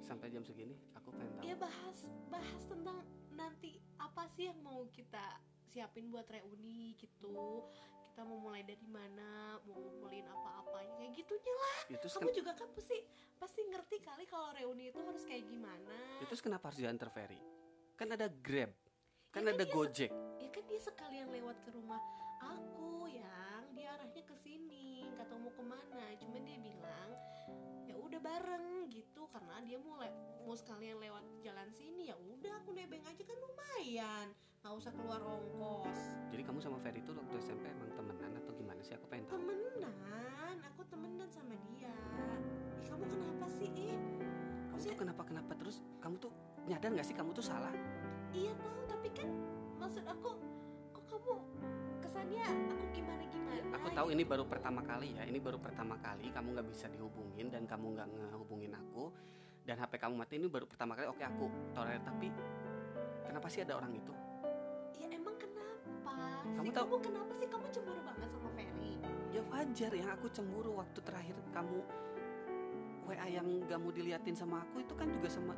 Sampai 0.00 0.32
jam 0.32 0.40
segini, 0.40 0.72
aku 0.96 1.12
pengen 1.12 1.28
tahu. 1.36 1.44
Ya 1.44 1.52
bahas 1.60 1.98
bahas 2.32 2.62
tentang 2.64 3.04
nanti 3.36 3.76
apa 4.00 4.24
sih 4.32 4.48
yang 4.48 4.56
mau 4.64 4.88
kita 4.88 5.36
siapin 5.68 6.08
buat 6.08 6.24
reuni 6.24 6.96
gitu. 6.96 7.68
Kita 8.08 8.24
mau 8.24 8.40
mulai 8.40 8.64
dari 8.64 8.88
mana, 8.88 9.60
mau 9.68 9.76
ngumpulin 9.76 10.24
apa-apanya 10.24 10.96
kayak 10.96 11.12
gitunya 11.20 11.52
lah. 11.52 11.78
Ya, 11.92 11.96
terus, 12.00 12.16
Kamu 12.16 12.32
juga 12.32 12.56
kan 12.56 12.72
pasti 12.72 12.98
pasti 13.36 13.60
ngerti 13.68 14.00
kali 14.00 14.24
kalau 14.24 14.56
reuni 14.56 14.88
itu 14.88 14.98
harus 15.04 15.22
kayak 15.28 15.44
gimana. 15.44 15.98
ya, 16.18 16.24
terus 16.24 16.40
kenapa 16.40 16.72
harus 16.72 16.80
diantar 16.80 17.12
Ferry? 17.12 17.38
Kan 17.94 18.08
ada 18.08 18.26
Grab, 18.32 18.72
kan 19.28 19.44
Ya 19.44 19.52
kan 19.52 19.54
ada 19.54 19.64
dia 19.68 19.74
Gojek. 19.76 20.10
ya 20.40 20.48
kan 20.48 20.64
dia 20.64 20.80
sekalian 20.80 21.28
lewat 21.28 21.60
ke 21.60 21.70
rumah 21.76 22.00
aku 22.40 23.04
yang 23.12 23.68
dia 23.76 23.92
arahnya 23.92 24.22
ke 24.24 24.34
sini 24.34 25.04
nggak 25.14 25.28
tahu 25.28 25.38
mau 25.44 25.52
ke 25.52 25.62
mana 25.62 26.02
cuman 26.18 26.40
dia 26.42 26.58
bilang 26.58 27.10
ya 27.84 27.94
udah 27.96 28.20
bareng 28.20 28.88
gitu 28.88 29.28
karena 29.32 29.60
dia 29.64 29.78
mau 29.80 30.00
mau 30.44 30.56
sekalian 30.56 30.98
lewat 31.00 31.24
jalan 31.40 31.68
sini 31.72 32.08
ya 32.08 32.16
udah 32.16 32.52
aku 32.62 32.72
nebeng 32.72 33.04
aja 33.04 33.22
kan 33.22 33.36
lumayan 33.36 34.26
nggak 34.58 34.74
usah 34.74 34.92
keluar 34.92 35.22
ongkos 35.22 36.00
Jadi 36.34 36.42
kamu 36.44 36.58
sama 36.58 36.76
Ferry 36.82 36.98
itu 37.00 37.14
waktu 37.14 37.34
SMP 37.40 37.64
emang 37.70 37.88
temenan 37.94 38.32
atau 38.42 38.52
gimana 38.52 38.80
sih? 38.82 38.92
Aku 38.98 39.06
pengen 39.06 39.24
tahu. 39.30 39.38
temenan 39.38 40.56
aku 40.66 40.82
temenan 40.90 41.28
sama 41.30 41.54
dia 41.72 41.94
Ih, 42.82 42.88
kamu 42.90 43.04
kenapa 43.06 43.46
sih 43.48 43.68
ih 43.70 43.96
Kamu 44.68 44.80
tuh 44.82 44.98
kenapa 44.98 45.22
kenapa 45.24 45.52
terus? 45.54 45.80
Kamu 46.02 46.18
tuh 46.18 46.34
nyadar 46.66 46.90
nggak 46.90 47.06
sih 47.06 47.16
kamu 47.16 47.30
tuh 47.32 47.46
salah? 47.46 47.72
iya 48.34 48.52
tahu 48.60 48.80
tapi 48.84 49.08
kan 49.16 49.28
maksud 49.80 50.04
aku 50.04 50.36
kamu 51.08 51.32
kesannya 51.98 52.44
aku 52.44 52.84
gimana 52.92 53.22
gimana 53.26 53.60
Aku 53.74 53.88
tahu 53.90 54.08
ini 54.10 54.22
baru 54.22 54.44
pertama 54.44 54.80
kali 54.80 55.12
ya. 55.12 55.22
Ini 55.22 55.38
baru 55.38 55.56
pertama 55.56 55.96
kali 55.98 56.28
kamu 56.28 56.48
nggak 56.52 56.66
bisa 56.68 56.86
dihubungin 56.88 57.48
dan 57.48 57.64
kamu 57.64 57.94
nggak 57.94 58.08
ngehubungin 58.10 58.72
aku. 58.72 59.12
Dan 59.62 59.76
HP 59.76 59.96
kamu 59.96 60.14
mati 60.16 60.36
ini 60.36 60.48
baru 60.48 60.64
pertama 60.64 60.92
kali. 60.92 61.06
Oke 61.06 61.20
aku 61.20 61.46
tolerir 61.72 62.00
tapi 62.00 62.32
kenapa 63.22 63.46
sih 63.46 63.60
ada 63.60 63.76
orang 63.76 63.92
itu? 63.94 64.12
ya 64.94 65.06
emang 65.10 65.36
kenapa 65.36 66.10
Kamu 66.48 66.64
sih 66.64 66.72
tahu- 66.72 66.88
kamu 66.90 67.04
kenapa 67.04 67.32
sih 67.34 67.46
kamu 67.46 67.66
cemburu 67.70 68.00
banget 68.02 68.28
sama 68.28 68.48
Ferry 68.50 68.92
Ya 69.28 69.42
wajar 69.44 69.90
yang 69.92 70.10
aku 70.10 70.26
cemburu 70.28 70.70
waktu 70.74 70.98
terakhir 70.98 71.36
kamu 71.52 71.78
WA 73.06 73.26
yang 73.26 73.46
gak 73.64 73.78
mau 73.78 73.88
diliatin 73.88 74.34
sama 74.34 74.60
aku 74.60 74.82
itu 74.82 74.92
kan 74.92 75.08
juga 75.08 75.28
sama 75.30 75.54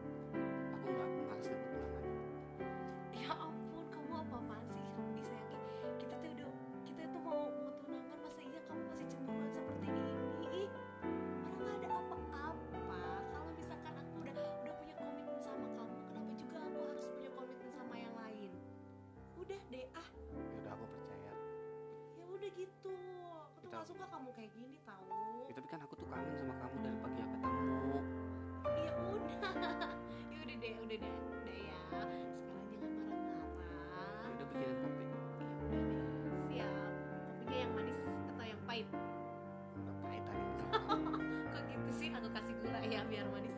pahit? 38.71 38.87
Udah 39.83 39.95
sama 39.99 40.15
kamu. 40.31 40.47
Kok 41.51 41.63
gitu 41.75 41.91
sih? 41.99 42.09
Aku 42.15 42.31
kasih 42.31 42.55
gula 42.63 42.81
ya 42.87 43.03
biar 43.11 43.27
manis 43.35 43.50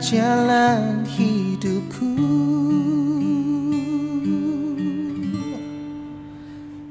Jalan 0.00 1.04
hidupku. 1.04 2.16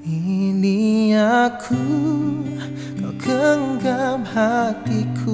Ini 0.05 1.17
aku, 1.17 1.81
kau 3.01 3.13
genggam 3.17 4.21
hatiku. 4.21 5.33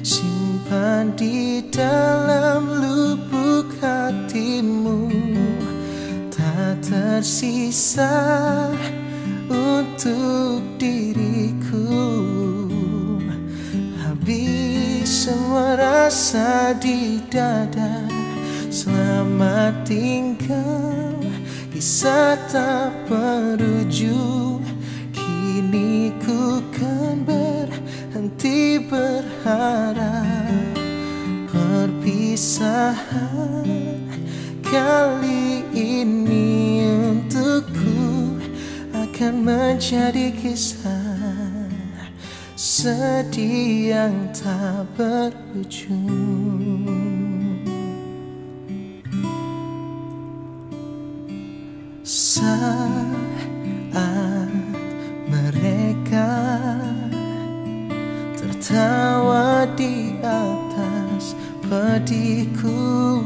Simpan 0.00 1.12
di 1.20 1.68
dalam 1.68 2.80
lubuk 2.80 3.68
hatimu. 3.84 5.12
Tak 6.32 6.80
tersisa 6.80 8.16
untuk 9.52 10.64
diriku 10.80 11.33
semua 15.24 15.72
rasa 15.72 16.76
di 16.76 17.16
dada. 17.32 18.04
Selamat 18.68 19.72
tinggal 19.88 21.16
Kisah 21.72 22.36
tak 22.52 22.92
berujung 23.08 24.60
Kini 25.16 26.12
ku 26.20 26.60
kan 26.76 27.24
berhenti 27.24 28.84
berharap. 28.84 30.76
Perpisahan 31.48 32.84
kali 34.60 35.64
ini 35.72 36.84
untukku 36.84 38.36
Akan 38.92 39.40
menjadi 39.40 40.36
kisah 40.36 41.03
sedih 42.84 43.96
yang 43.96 44.28
tak 44.36 44.84
berujung. 44.92 46.04
Saat 52.04 53.08
mereka 55.32 56.36
tertawa 58.36 59.64
di 59.72 60.20
atas 60.20 61.32
pedihku 61.64 63.24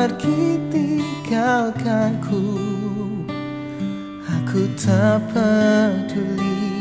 pergi 0.00 0.56
tinggalkanku 0.72 2.56
Aku 4.40 4.64
tak 4.74 5.20
peduli, 5.30 6.72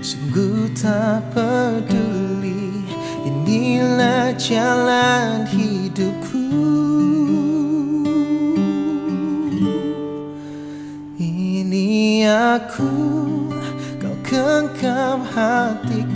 sungguh 0.00 0.66
tak 0.72 1.20
peduli. 1.30 2.82
Inilah 3.22 4.34
jalan 4.34 5.46
hidupku. 5.46 6.48
Ini 11.20 12.26
aku, 12.26 12.96
kau 14.00 14.16
genggam 14.26 15.22
hatiku 15.22 16.11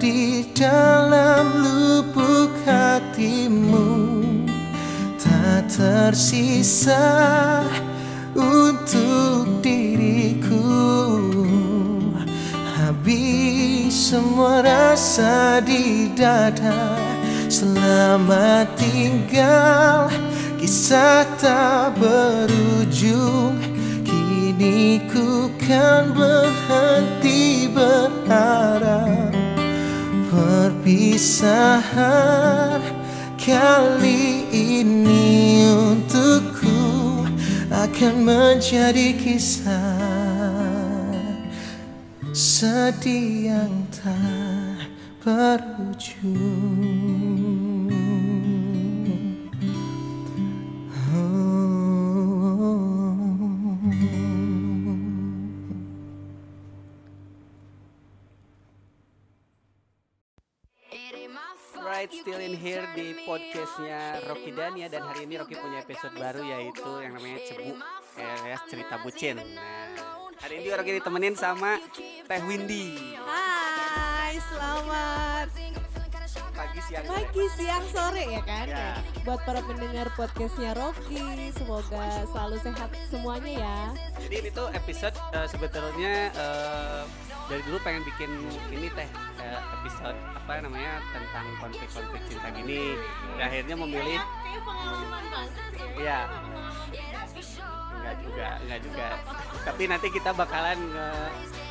Di 0.00 0.48
dalam 0.56 1.60
lubuk 1.60 2.50
hatimu. 2.64 3.92
Tak 5.20 5.68
tersisa 5.68 7.60
untuk 8.32 9.60
diriku. 9.60 10.64
Habis 12.80 13.92
semua 13.92 14.64
rasa 14.64 15.60
di 15.60 16.08
dada 16.16 16.96
Selamat 17.46 18.72
tinggal. 18.80 20.08
Kisah 20.60 21.24
tak 21.40 21.96
berujung 21.96 23.56
Kini 24.04 25.00
ku 25.08 25.48
kan 25.56 26.12
berhenti 26.12 27.64
berharap 27.72 29.29
Perpisahan 30.30 31.58
kali 33.34 34.46
ini 34.54 35.66
untukku 35.66 37.26
Akan 37.66 38.22
menjadi 38.22 39.10
kisah 39.18 39.98
Sedih 42.30 43.50
yang 43.50 43.90
tak 43.90 44.86
berujung 45.26 47.19
Right, 62.10 62.26
still 62.26 62.42
in 62.42 62.58
here 62.58 62.82
di 62.98 63.14
podcastnya 63.22 64.18
Rocky 64.26 64.50
Dania 64.50 64.90
dan 64.90 65.06
hari 65.06 65.30
ini 65.30 65.38
Rocky 65.38 65.54
punya 65.54 65.78
episode 65.78 66.10
baru 66.18 66.42
yaitu 66.42 66.90
yang 66.98 67.14
namanya 67.14 67.38
Cebu 67.46 67.78
ya, 68.18 68.58
cerita 68.66 68.98
bucin. 68.98 69.38
Nah, 69.38 69.94
hari 70.42 70.58
ini 70.58 70.74
Rocky 70.74 70.98
ditemenin 70.98 71.38
sama 71.38 71.78
Teh 72.26 72.42
Windy. 72.50 73.14
Hai, 73.14 74.42
selamat 74.42 75.54
Pagi 76.50 76.80
siang. 76.90 77.04
sore. 77.06 77.14
pagi, 77.14 77.44
siang, 77.54 77.84
sore 77.94 78.24
ya 78.26 78.42
kan? 78.42 78.66
Ya. 78.66 78.90
Buat 79.22 79.40
para 79.46 79.62
pendengar 79.62 80.10
podcastnya 80.18 80.74
Rocky, 80.74 81.54
semoga 81.54 82.26
selalu 82.26 82.56
sehat 82.58 82.90
semuanya 83.06 83.52
ya. 83.54 83.78
Jadi 84.18 84.34
ini 84.34 84.50
tuh 84.50 84.66
episode 84.74 85.14
eh, 85.30 85.46
sebetulnya 85.46 86.34
eh, 86.34 87.02
dari 87.50 87.62
dulu 87.66 87.78
pengen 87.82 88.06
bikin 88.06 88.30
ini 88.70 88.86
teh 88.94 89.08
eh, 89.42 89.60
episode 89.82 90.14
apa 90.14 90.62
namanya 90.62 91.02
tentang 91.10 91.46
konflik-konflik 91.58 92.22
cinta 92.30 92.48
gini. 92.54 92.94
Dan 93.34 93.44
akhirnya 93.50 93.74
memilih 93.74 94.20
Iya. 95.98 96.20
Enggak 98.00 98.16
juga, 98.24 98.48
enggak 98.64 98.80
juga. 98.86 99.08
Tapi 99.66 99.82
nanti 99.90 100.06
kita 100.08 100.30
bakalan 100.32 100.78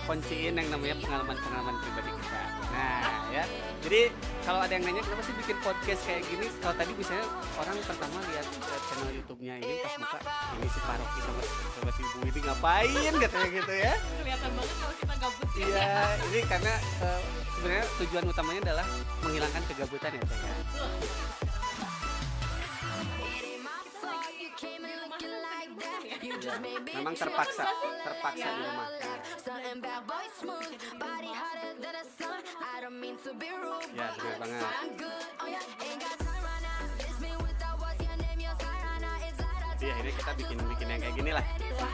kunciin 0.05 0.53
yang 0.57 0.67
namanya 0.69 0.95
pengalaman-pengalaman 1.01 1.75
pribadi 1.81 2.11
kita. 2.17 2.41
Nah, 2.73 3.01
ya. 3.31 3.43
Jadi 3.79 4.01
kalau 4.43 4.59
ada 4.59 4.73
yang 4.73 4.83
nanya 4.83 5.01
kenapa 5.05 5.23
sih 5.23 5.35
bikin 5.39 5.57
podcast 5.61 6.01
kayak 6.03 6.21
gini? 6.27 6.47
Kalau 6.59 6.75
tadi 6.75 6.91
misalnya 6.97 7.25
orang 7.55 7.75
pertama 7.85 8.17
lihat 8.33 8.45
channel 8.89 9.09
YouTube-nya 9.13 9.53
ini 9.61 9.73
pas 9.85 9.93
buka 10.01 10.19
ini 10.57 10.67
si 10.67 10.79
Paroki 10.83 11.19
sama 11.21 11.41
sama 11.77 11.91
si 11.93 12.01
Bu 12.03 12.17
ini 12.25 12.39
ngapain 12.43 13.13
katanya 13.21 13.49
gitu 13.53 13.73
ya. 13.73 13.93
kelihatan 14.19 14.49
banget 14.57 14.75
kalau 14.81 14.95
kita 14.97 15.15
gabut 15.21 15.49
ya 15.53 15.65
Iya, 15.69 15.93
ini 16.29 16.39
karena 16.49 16.73
eh, 17.05 17.21
sebenarnya 17.55 17.85
tujuan 18.03 18.23
utamanya 18.27 18.61
adalah 18.71 18.85
menghilangkan 19.23 19.63
kegabutan 19.69 20.11
ya, 20.17 20.23
Teh 20.25 21.48
Memang 26.89 27.15
terpaksa, 27.15 27.63
terpaksa 28.03 28.47
di 28.49 28.61
rumah. 28.61 28.87
Ya, 33.91 34.07
benar 34.13 34.35
banget. 34.39 34.61
Jadi 39.79 39.87
akhirnya 39.95 40.13
kita 40.19 40.31
bikin 40.35 40.57
bikin 40.67 40.87
yang 40.91 40.99
kayak 40.99 41.15
gini 41.15 41.31
lah. 41.31 41.45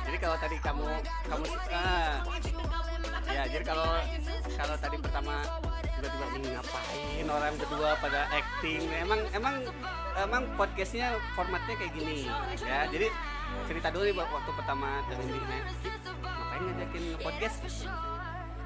Jadi 0.06 0.18
kalau 0.18 0.38
tadi 0.41 0.58
kamu 0.58 0.86
kamu 1.30 1.46
ah, 1.70 2.13
ya 3.30 3.44
jadi 3.46 3.63
kalau 3.65 3.89
kalau 4.58 4.76
tadi 4.80 4.98
pertama 4.98 5.36
tiba-tiba 5.96 6.26
ini 6.36 6.48
ngapain? 6.56 7.26
Orang 7.32 7.54
berdua 7.56 7.90
pada 8.04 8.28
acting. 8.32 8.84
Emang 9.00 9.22
emang 9.32 9.56
emang 10.20 10.44
podcastnya 10.60 11.16
formatnya 11.34 11.76
kayak 11.80 11.94
gini 11.96 12.28
ya. 12.64 12.88
Jadi 12.92 13.08
cerita 13.70 13.88
dulu 13.94 14.04
nih 14.04 14.16
waktu 14.16 14.52
pertama 14.52 15.00
terlindih 15.08 15.42
ngapain 15.44 16.62
ngajakin 16.68 17.04
podcast? 17.24 17.58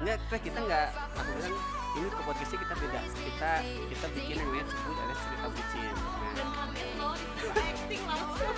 Enggak, 0.00 0.16
teh 0.32 0.40
kita 0.40 0.58
enggak 0.64 0.88
aku 1.12 1.30
bilang 1.36 1.56
ini 1.90 2.06
ke 2.08 2.22
podcastnya 2.24 2.58
kita 2.64 2.74
beda. 2.78 3.00
Kita 3.04 3.50
kita 3.90 4.06
bikin 4.16 4.34
yang 4.38 4.46
namanya 4.48 4.64
sebut 4.70 4.96
ada 4.96 5.14
cerita 5.14 5.46
bucin. 5.50 5.82
Nah, 5.90 6.32
dan 6.32 6.48
kaget 6.54 6.90
loh 6.96 7.12
disuruh 7.18 7.54
acting 7.58 8.02
langsung 8.06 8.54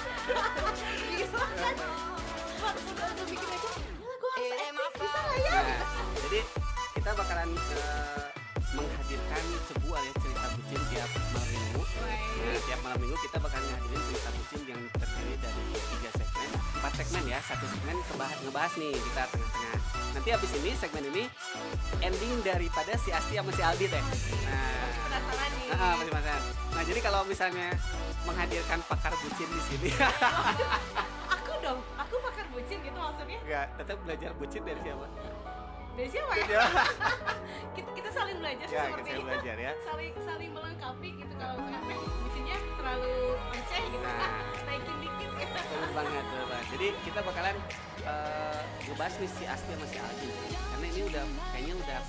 gila 1.09 1.45
waktu 2.63 2.91
udah 2.93 3.09
udah 3.11 3.27
bikin 3.27 3.49
aja 3.49 3.71
gila 3.75 4.15
gue 4.23 4.31
harus 4.39 4.53
acting 4.55 5.01
bisa 5.03 5.19
nggak 5.19 5.39
ya? 5.43 5.51
Nah, 5.51 5.81
jadi 6.23 6.41
kita 6.93 7.11
bakalan 7.17 7.51
eh, 7.59 8.42
menghadirkan 8.73 9.45
sebuah 9.69 10.01
ya 10.01 10.13
cerita 10.17 10.47
bucin 10.57 10.81
tiap 10.89 11.11
malam 11.33 11.49
minggu. 11.53 11.83
Nah, 11.83 12.61
tiap 12.65 12.81
malam 12.81 12.99
minggu 13.05 13.17
kita 13.21 13.37
bakalan 13.39 13.67
ngadirin 13.69 14.03
cerita 14.09 14.29
bucin 14.33 14.61
yang 14.65 14.81
terdiri 14.97 15.35
dari 15.41 15.65
tiga 15.77 16.11
segmen, 16.17 16.49
empat 16.81 16.93
segmen 16.97 17.25
ya. 17.29 17.39
Satu 17.45 17.65
segmen 17.69 17.97
kebahas 18.09 18.39
ngebahas 18.41 18.73
nih 18.81 18.95
kita 18.97 19.23
tengah-tengah. 19.29 19.77
Nanti 20.13 20.29
habis 20.33 20.51
ini 20.57 20.71
segmen 20.77 21.05
ini 21.13 21.25
ending 22.01 22.35
daripada 22.41 22.93
si 22.97 23.09
Asti 23.13 23.35
sama 23.37 23.53
si 23.53 23.63
Aldi 23.63 23.87
teh. 23.93 24.03
Nah, 24.49 24.87
penasaran 25.05 25.51
nih 25.53 25.69
ah, 25.77 25.95
masih 26.01 26.13
penasaran. 26.13 26.43
Nah, 26.73 26.83
jadi 26.89 27.01
kalau 27.05 27.21
misalnya 27.29 27.69
menghadirkan 28.25 28.79
pakar 28.89 29.13
bucin 29.21 29.49
di 29.53 29.63
sini, 29.69 29.91
aku 31.29 31.53
dong 31.61 31.81
aku 32.01 32.15
pakar 32.25 32.47
bucin 32.55 32.79
gitu 32.81 32.99
maksudnya 32.99 33.39
enggak 33.45 33.67
tetap 33.77 33.97
belajar 34.07 34.31
bucin 34.41 34.63
dari 34.65 34.81
siapa? 34.81 35.07
Dari 35.93 36.09
siapa 36.09 36.33
ya? 36.35 36.45
Ya, 36.49 36.65
kita 37.77 37.91
kita 37.93 38.11
saling 38.13 38.37
belajar 38.41 38.67
ya 38.69 38.83
seperti 38.89 39.09
kita 39.09 39.17
itu. 39.17 39.27
belajar 39.29 39.57
ya. 39.61 39.73
saling 39.85 40.13
saling 40.25 40.51
melengkapi 40.53 41.09
gitu 41.21 41.35
kalau 41.37 41.57
misalnya 41.61 41.97
eh, 41.97 42.09
bucinnya 42.25 42.59
terlalu 42.81 43.17
receh 43.53 43.83
gitu. 43.93 44.07
Nah. 44.07 44.41
naikin 44.69 44.97
dikit. 45.05 45.31
Ya 45.37 45.47
Bener 45.53 45.91
banget, 45.93 46.25
bener 46.29 46.47
banget. 46.49 46.67
Jadi 46.73 46.87
kita 47.05 47.21
bakalan 47.21 47.57
eh, 48.05 48.61
ngebahas 48.89 49.15
nih 49.21 49.31
si 49.31 49.45
Asti 49.45 49.71
sama 49.73 49.87
si 49.89 49.99
Aldi. 50.01 50.29
Karena 50.53 50.87
ini 50.89 51.01
udah, 51.09 51.25
kayaknya 51.53 51.75
udah 51.77 52.01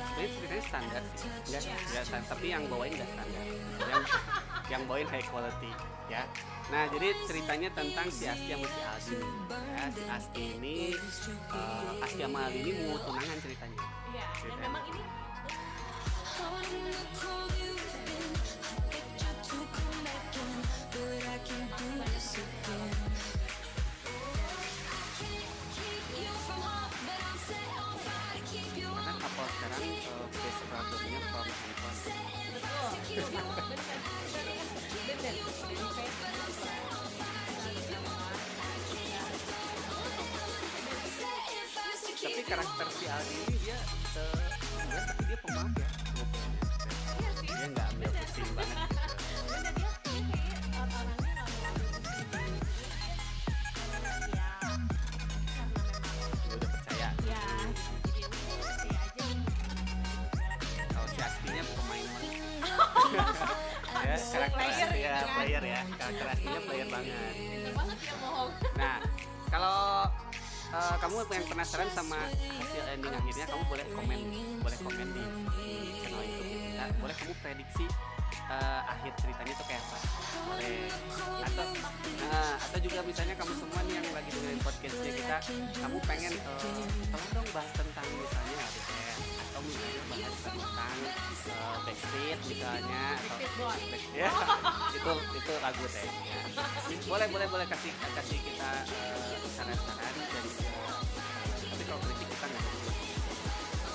Sebenarnya 0.00 0.30
ceritanya 0.32 0.64
standar 0.64 1.02
sih. 1.14 1.28
Nggak, 1.28 1.62
nggak 1.68 2.04
standar, 2.08 2.28
tapi 2.32 2.46
yang 2.48 2.62
bawain 2.72 2.92
nggak 2.96 3.10
standar. 3.12 3.42
Yang, 3.84 4.02
yang 4.70 4.86
bawain 4.86 5.06
high 5.10 5.26
quality 5.26 5.74
ya. 6.06 6.22
Nah 6.70 6.86
jadi 6.94 7.10
ceritanya 7.26 7.68
tentang 7.74 8.06
si 8.06 8.30
Asti 8.30 8.54
sama 8.54 8.70
si 8.70 8.80
Aldi. 8.86 9.18
Ya, 9.50 9.90
Si 9.90 10.02
Asti 10.06 10.42
ini, 10.54 10.94
eh, 10.94 12.02
Asti 12.06 12.22
sama 12.22 12.46
Aldi 12.46 12.58
ini 12.62 12.70
mau 12.86 12.98
tunangan 13.02 13.38
ceritanya. 13.42 13.82
Iya 14.14 14.26
dan 14.46 14.58
memang 14.62 14.84
ini 14.94 15.02
Karena 28.90 29.12
kapal 29.16 29.46
sekarang 29.50 29.80
eh, 29.80 30.06
base 30.30 30.62
problemnya 30.70 31.20
from 31.28 31.48
handphone 31.50 31.98
tapi 42.20 42.42
karakter 42.44 42.88
si 42.92 43.04
Aldi 43.08 43.36
ini 43.48 43.56
dia 43.64 43.76
sebenarnya 44.12 45.02
tapi 45.08 45.22
dia 45.28 45.38
pemaaf 45.44 45.72
ya 45.76 45.88
dia 47.44 47.66
nggak 47.68 47.86
ambil 47.96 48.10
pusing 48.12 48.50
banget 48.56 48.79
karakter 64.30 64.58
Player 64.60 64.86
Asti 64.86 64.98
ya 65.00 65.10
gitu 65.10 65.26
kan. 65.26 65.36
player 65.36 65.62
ya. 65.64 65.80
Karakter 65.98 66.26
Astinya 66.30 66.60
player 66.66 66.88
banget. 66.88 67.14
Bener 67.14 67.72
banget 67.74 67.98
ya 68.00 68.14
bohong. 68.22 68.50
Nah 68.78 68.96
kalau 69.50 69.78
eh, 70.70 70.96
kamu 71.02 71.14
yang 71.34 71.46
penasaran 71.50 71.88
sama 71.90 72.18
hasil 72.30 72.82
ending 72.94 73.14
akhirnya 73.14 73.46
kamu 73.50 73.62
boleh 73.66 73.86
komen 73.90 74.20
boleh 74.62 74.78
komen 74.78 75.06
di, 75.10 75.24
di 75.58 75.68
channel 75.98 76.22
YouTube 76.22 76.62
kita 76.70 76.84
boleh 77.02 77.14
kamu 77.18 77.32
prediksi 77.42 77.84
eh, 78.50 78.80
akhir 78.86 79.12
ceritanya 79.18 79.52
itu 79.54 79.64
kayak 79.66 79.82
apa? 79.82 79.98
Boleh. 80.46 80.78
Atau 81.50 81.66
nah, 82.22 82.54
atau 82.62 82.78
juga 82.78 82.98
misalnya 83.02 83.34
kamu 83.34 83.52
semua 83.58 83.80
nih 83.86 83.94
yang 83.98 84.06
lagi 84.14 84.30
dengerin 84.30 84.60
podcastnya 84.62 85.12
kita 85.18 85.36
kamu 85.82 85.98
pengen 86.06 86.32
eh, 86.38 86.84
tolong 87.10 87.30
dong 87.34 87.48
bahas 87.50 87.72
tentang 87.74 88.06
misalnya 88.14 88.64
misalnya 89.70 90.02
bahas 90.10 90.36
tentang 90.42 90.96
eh, 91.46 91.76
Backstreet 91.86 92.40
misalnya 92.50 93.04
atau 93.22 93.66
ya, 94.10 94.30
itu 94.90 95.12
itu 95.38 95.52
lagu 95.62 95.84
teh 95.86 96.10
ya. 96.10 96.42
boleh 97.06 97.26
boleh 97.30 97.46
boleh 97.46 97.66
kasih 97.70 97.92
kasih 97.94 98.38
kita 98.42 98.70
eh, 98.90 99.38
saran-saran 99.54 100.14
dan 100.18 100.44
eh, 100.44 100.94
tapi 101.70 101.82
kalau 101.86 102.00
kritik 102.02 102.26
kita 102.26 102.46
nggak 102.50 102.62
boleh 102.66 102.96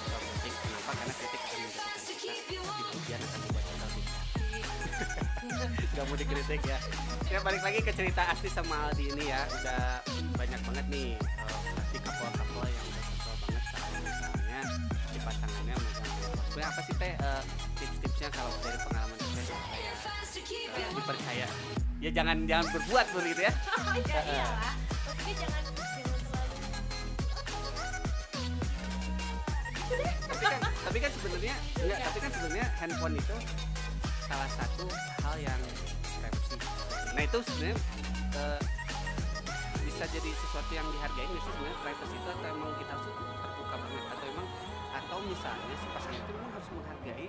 kalau 0.07 0.21
kritik 0.23 0.53
kenapa 0.55 0.91
karena 0.95 1.13
kritik 1.19 1.41
akan 1.43 1.59
menjatuhkan 1.59 2.07
kita 2.15 2.88
tapi 2.95 3.11
akan 3.19 3.39
membuat 3.43 3.63
kita 3.67 3.85
nggak 5.95 6.05
mau 6.07 6.17
dikritik 6.19 6.61
ya 6.67 6.79
ya 7.31 7.39
balik 7.43 7.63
lagi 7.63 7.79
ke 7.83 7.91
cerita 7.95 8.21
Asti 8.31 8.47
sama 8.51 8.91
Aldi 8.91 9.11
ini 9.15 9.31
ya. 9.31 9.41
Udah 9.49 10.03
banyak 10.35 10.61
banget 10.67 10.85
nih 10.91 11.09
eh, 11.17 11.59
pasti 11.73 11.97
couple-couple 12.03 12.44
sebenarnya 16.56 16.72
apa 16.72 16.82
sih 16.88 16.96
teh 16.96 17.13
eh, 17.20 17.44
tips-tipsnya 17.76 18.30
kalau 18.32 18.48
dari 18.63 18.80
pengalaman 18.88 19.18
teh? 19.20 19.44
Supaya 19.44 19.91
eh, 20.88 20.91
dipercaya. 20.96 21.48
Ya 22.00 22.10
jangan 22.15 22.48
jangan 22.48 22.65
berbuat 22.72 23.06
begitu 23.12 23.41
ya. 23.44 23.52
Ya 24.15 24.22
iyalah. 24.24 24.74
Maksudnya 25.04 25.36
jangan 25.36 25.62
tapi 30.32 30.44
kan 30.48 30.60
tapi 30.63 30.98
kan 31.04 31.12
sebenarnya 31.12 31.56
enggak 31.76 32.00
tapi 32.08 32.18
kan 32.24 32.32
sebenarnya 32.32 32.68
handphone 32.80 33.15
itu 33.20 33.36
salah 34.32 34.50
satu 34.56 34.88
hal 35.28 35.36
yang 35.44 35.62
privacy. 36.24 36.56
Nah 37.20 37.22
itu 37.28 37.38
sebenarnya 37.52 37.76
eh, 38.39 38.60
bisa 39.84 40.04
jadi 40.08 40.30
sesuatu 40.39 40.72
yang 40.72 40.88
dihargai 40.88 41.28
nggak 41.28 41.44
sih 41.44 41.52
sebenarnya? 41.52 41.78
Privacy 41.84 42.15
itu 42.15 42.30
atau 42.32 42.48
emang 42.48 42.72
kita 42.80 42.91
harus 42.96 43.08
terbuka 43.44 43.76
banget? 43.76 44.04
Atau 44.08 44.24
atau 45.15 45.32
misalnya 45.32 45.75
si 45.80 45.88
pasangan 45.95 46.19
itu 46.28 46.32
memang 46.36 46.51
harus 46.60 46.69
menghargai 46.75 47.28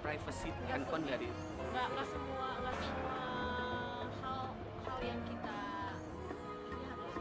privacy 0.00 0.48
handphone 0.64 1.04
dari 1.04 1.28
nggak 1.28 1.86
nggak 1.92 2.06
semua 2.08 2.46
nggak 2.56 2.76
semua 2.80 3.20
hal 4.24 4.44
hal 4.56 5.00
yang 5.04 5.20
kita 5.28 5.60
ini 6.72 6.84
harus 6.88 7.12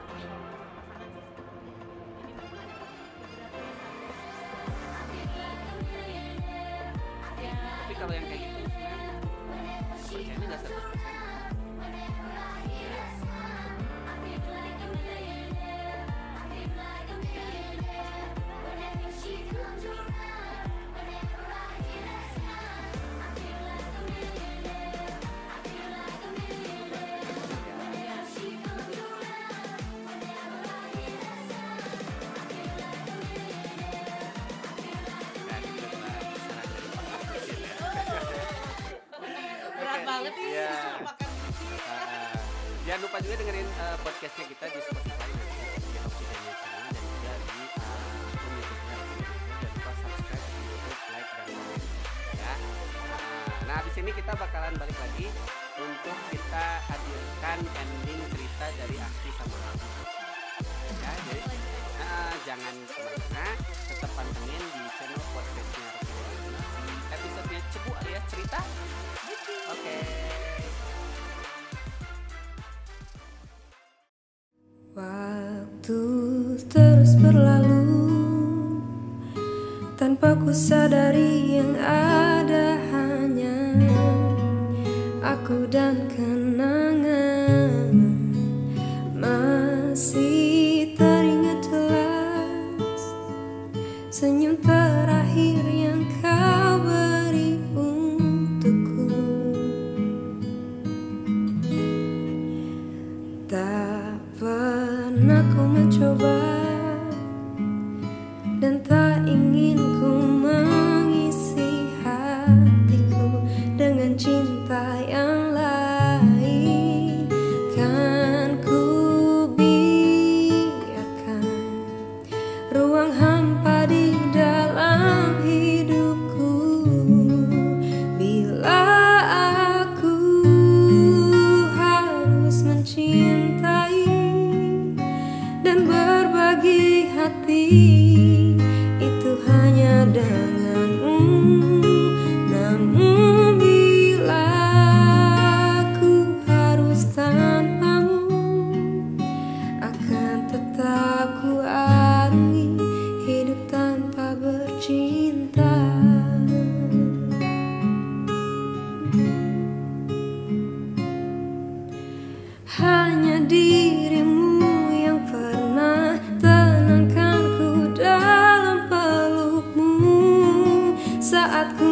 saat 171.28 171.76
ku 171.76 171.92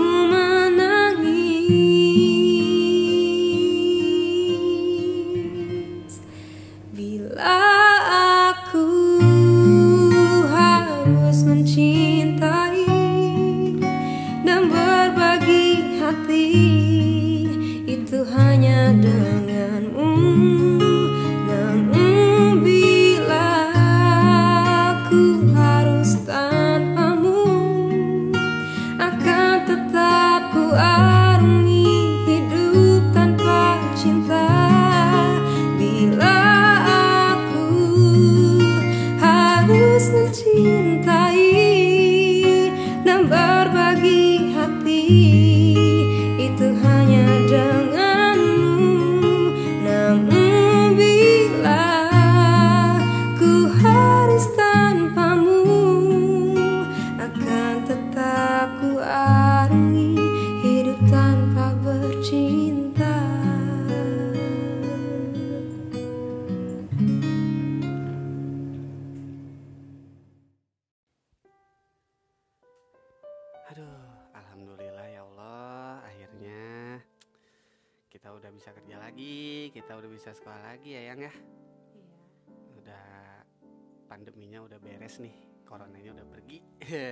pandeminya 84.05 84.61
udah 84.61 84.77
beres 84.79 85.17
nih, 85.19 85.65
coronanya 85.65 86.15
udah 86.15 86.25
pergi. 86.29 86.57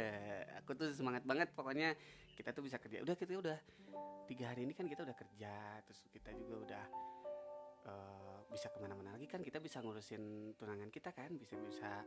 Aku 0.63 0.77
tuh 0.77 0.93
semangat 0.93 1.25
banget 1.25 1.51
pokoknya 1.51 1.97
kita 2.37 2.53
tuh 2.53 2.63
bisa 2.63 2.77
kerja. 2.77 3.01
Udah 3.01 3.17
kita 3.17 3.35
udah 3.35 3.57
tiga 4.29 4.53
hari 4.53 4.63
ini 4.63 4.73
kan 4.77 4.87
kita 4.87 5.03
udah 5.03 5.17
kerja, 5.17 5.83
terus 5.83 5.99
kita 6.07 6.31
juga 6.37 6.55
udah 6.63 6.83
eh, 7.89 8.39
bisa 8.53 8.69
ke 8.69 8.77
mana-mana 8.79 9.17
lagi 9.17 9.25
kan 9.27 9.41
kita 9.41 9.57
bisa 9.59 9.81
ngurusin 9.81 10.55
tunangan 10.55 10.87
kita 10.93 11.11
kan, 11.11 11.33
bisa 11.35 11.57
bisa 11.59 12.05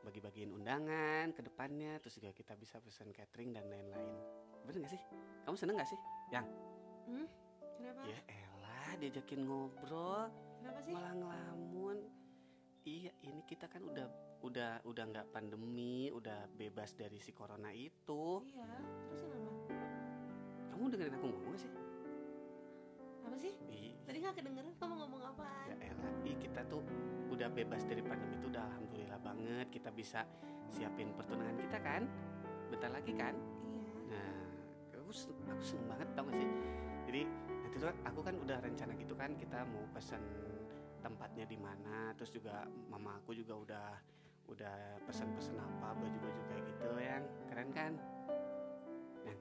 bagi-bagiin 0.00 0.48
undangan 0.52 1.32
ke 1.36 1.44
depannya, 1.44 2.00
terus 2.00 2.16
juga 2.16 2.32
kita 2.32 2.56
bisa 2.56 2.80
pesen 2.80 3.12
catering 3.12 3.52
dan 3.52 3.68
lain-lain. 3.68 4.16
Bener 4.64 4.88
gak 4.88 4.92
sih? 4.96 5.02
Kamu 5.44 5.56
seneng 5.60 5.76
gak 5.76 5.90
sih? 5.92 6.00
Hmm? 7.10 7.26
Kenapa? 7.76 8.00
Ya 8.08 8.18
elah 8.28 8.92
diajakin 9.00 9.44
ngobrol 9.44 10.28
Kenapa 10.60 10.80
sih? 10.84 10.92
malah 10.92 11.12
ngelamun 11.16 11.96
iya 12.82 13.12
ini 13.22 13.44
kita 13.44 13.68
kan 13.68 13.84
udah 13.84 14.06
udah 14.40 14.80
udah 14.82 15.04
nggak 15.06 15.26
pandemi 15.30 16.08
udah 16.08 16.48
bebas 16.50 16.96
dari 16.96 17.20
si 17.20 17.30
corona 17.30 17.68
itu 17.70 18.40
Iya. 18.46 18.68
Terus 19.06 19.22
kenapa? 19.22 19.76
kamu 20.70 20.84
dengerin 20.88 21.14
aku 21.14 21.26
ngomong 21.28 21.56
sih 21.56 21.70
Apa 23.20 23.36
sih? 23.36 23.52
Ih, 23.68 23.92
Tadi 24.02 24.16
nggak 24.18 24.34
kedengeran 24.34 24.72
kamu 24.74 24.94
ngomong 24.96 25.22
apaan? 25.22 25.66
ya 25.68 25.76
elah 25.92 26.14
ih 26.24 26.36
kita 26.40 26.60
tuh 26.66 26.80
udah 27.28 27.48
bebas 27.48 27.84
dari 27.84 28.00
pandemi 28.00 28.40
itu 28.40 28.48
udah 28.48 28.64
alhamdulillah 28.64 29.20
banget 29.20 29.66
kita 29.70 29.92
bisa 29.92 30.24
siapin 30.66 31.12
pertunangan 31.12 31.56
kita 31.60 31.78
kan 31.78 32.02
bentar 32.72 32.90
lagi 32.90 33.12
kan 33.12 33.34
Iya. 33.36 33.92
Nah, 34.08 34.34
aku 34.96 35.12
aku 35.52 35.62
seneng 35.62 35.86
banget 35.86 36.08
tau 36.16 36.24
gak 36.26 36.36
sih. 36.38 36.48
Jadi 37.06 37.22
nanti 37.60 37.76
tuh 37.76 37.90
aku 38.02 38.20
kan 38.22 38.34
udah 38.34 38.58
rencana 38.58 38.92
gitu 38.96 39.14
kan 39.14 39.30
kita 39.36 39.62
mau 39.68 39.84
pesen 39.92 40.22
tempatnya 41.00 41.44
di 41.48 41.58
mana, 41.58 42.12
terus 42.16 42.30
juga 42.32 42.64
mama 42.88 43.18
aku 43.20 43.32
juga 43.36 43.56
udah 43.56 43.88
udah 44.50 44.98
pesen-pesen 45.06 45.56
apa 45.56 45.94
baju-baju 45.94 46.42
kayak 46.50 46.64
gitu 46.68 46.90
yang 47.00 47.24
keren 47.48 47.68
kan. 47.72 47.92
Yang 49.24 49.38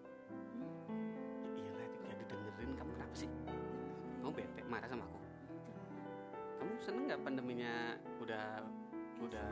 ya 1.56 1.60
iyalah 1.60 1.88
gak 2.08 2.18
didengerin 2.26 2.72
kamu 2.78 2.92
kenapa 2.98 3.16
sih? 3.16 3.30
Kamu 4.20 4.32
bete 4.36 4.62
marah 4.68 4.90
sama 4.90 5.04
aku? 5.06 5.20
Kamu 6.60 6.72
seneng 6.84 7.04
nggak 7.08 7.22
pandeminya 7.24 7.96
udah 8.20 8.64
Udah. 9.20 9.52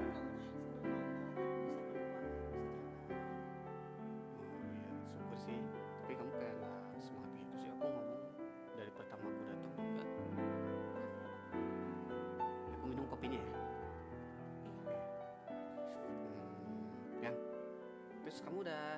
Kamu 18.57 18.73
udah 18.73 18.89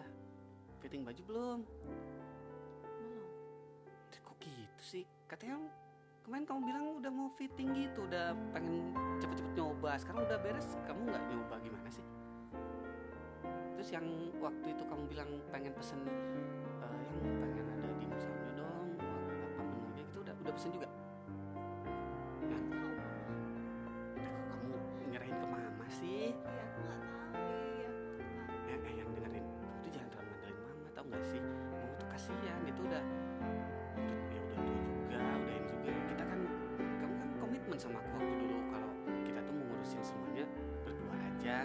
fitting 0.80 1.04
baju 1.04 1.22
belum? 1.28 1.60
Belum. 2.96 3.28
Kok 4.24 4.38
gitu 4.40 4.80
sih? 4.88 5.04
Katanya 5.28 5.60
kemarin 6.24 6.48
kamu 6.48 6.60
bilang 6.64 6.86
udah 6.96 7.12
mau 7.12 7.28
fitting 7.36 7.76
gitu, 7.76 8.08
udah 8.08 8.32
pengen 8.56 8.96
cepet-cepet 9.20 9.60
nyoba. 9.60 10.00
Sekarang 10.00 10.24
udah 10.24 10.40
beres, 10.40 10.80
kamu 10.88 11.12
nggak 11.12 11.24
nyoba 11.28 11.56
gimana 11.60 11.92
sih? 11.92 12.06
Terus 13.76 13.92
yang 13.92 14.08
waktu 14.40 14.80
itu 14.80 14.84
kamu 14.88 15.04
bilang 15.12 15.28
pengen 15.52 15.76
pesen 15.76 16.08
eh, 16.08 17.00
yang 17.12 17.20
pengen 17.44 17.66
ada 17.68 17.90
dimsumnya 18.00 18.64
dong, 18.64 18.96
apa 19.44 19.60
menunya 19.60 20.08
gitu 20.08 20.24
udah 20.24 20.36
udah 20.40 20.54
pesen 20.56 20.72
juga? 20.72 20.88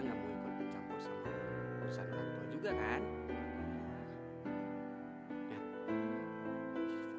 Nggak 0.01 0.17
mau 0.17 0.29
ikut 0.31 0.53
campur 0.73 0.99
sama 0.99 1.29
urusan 1.83 2.05
orang 2.11 2.29
tua 2.33 2.45
juga 2.51 2.71
kan? 2.73 3.01
Ya 5.51 5.59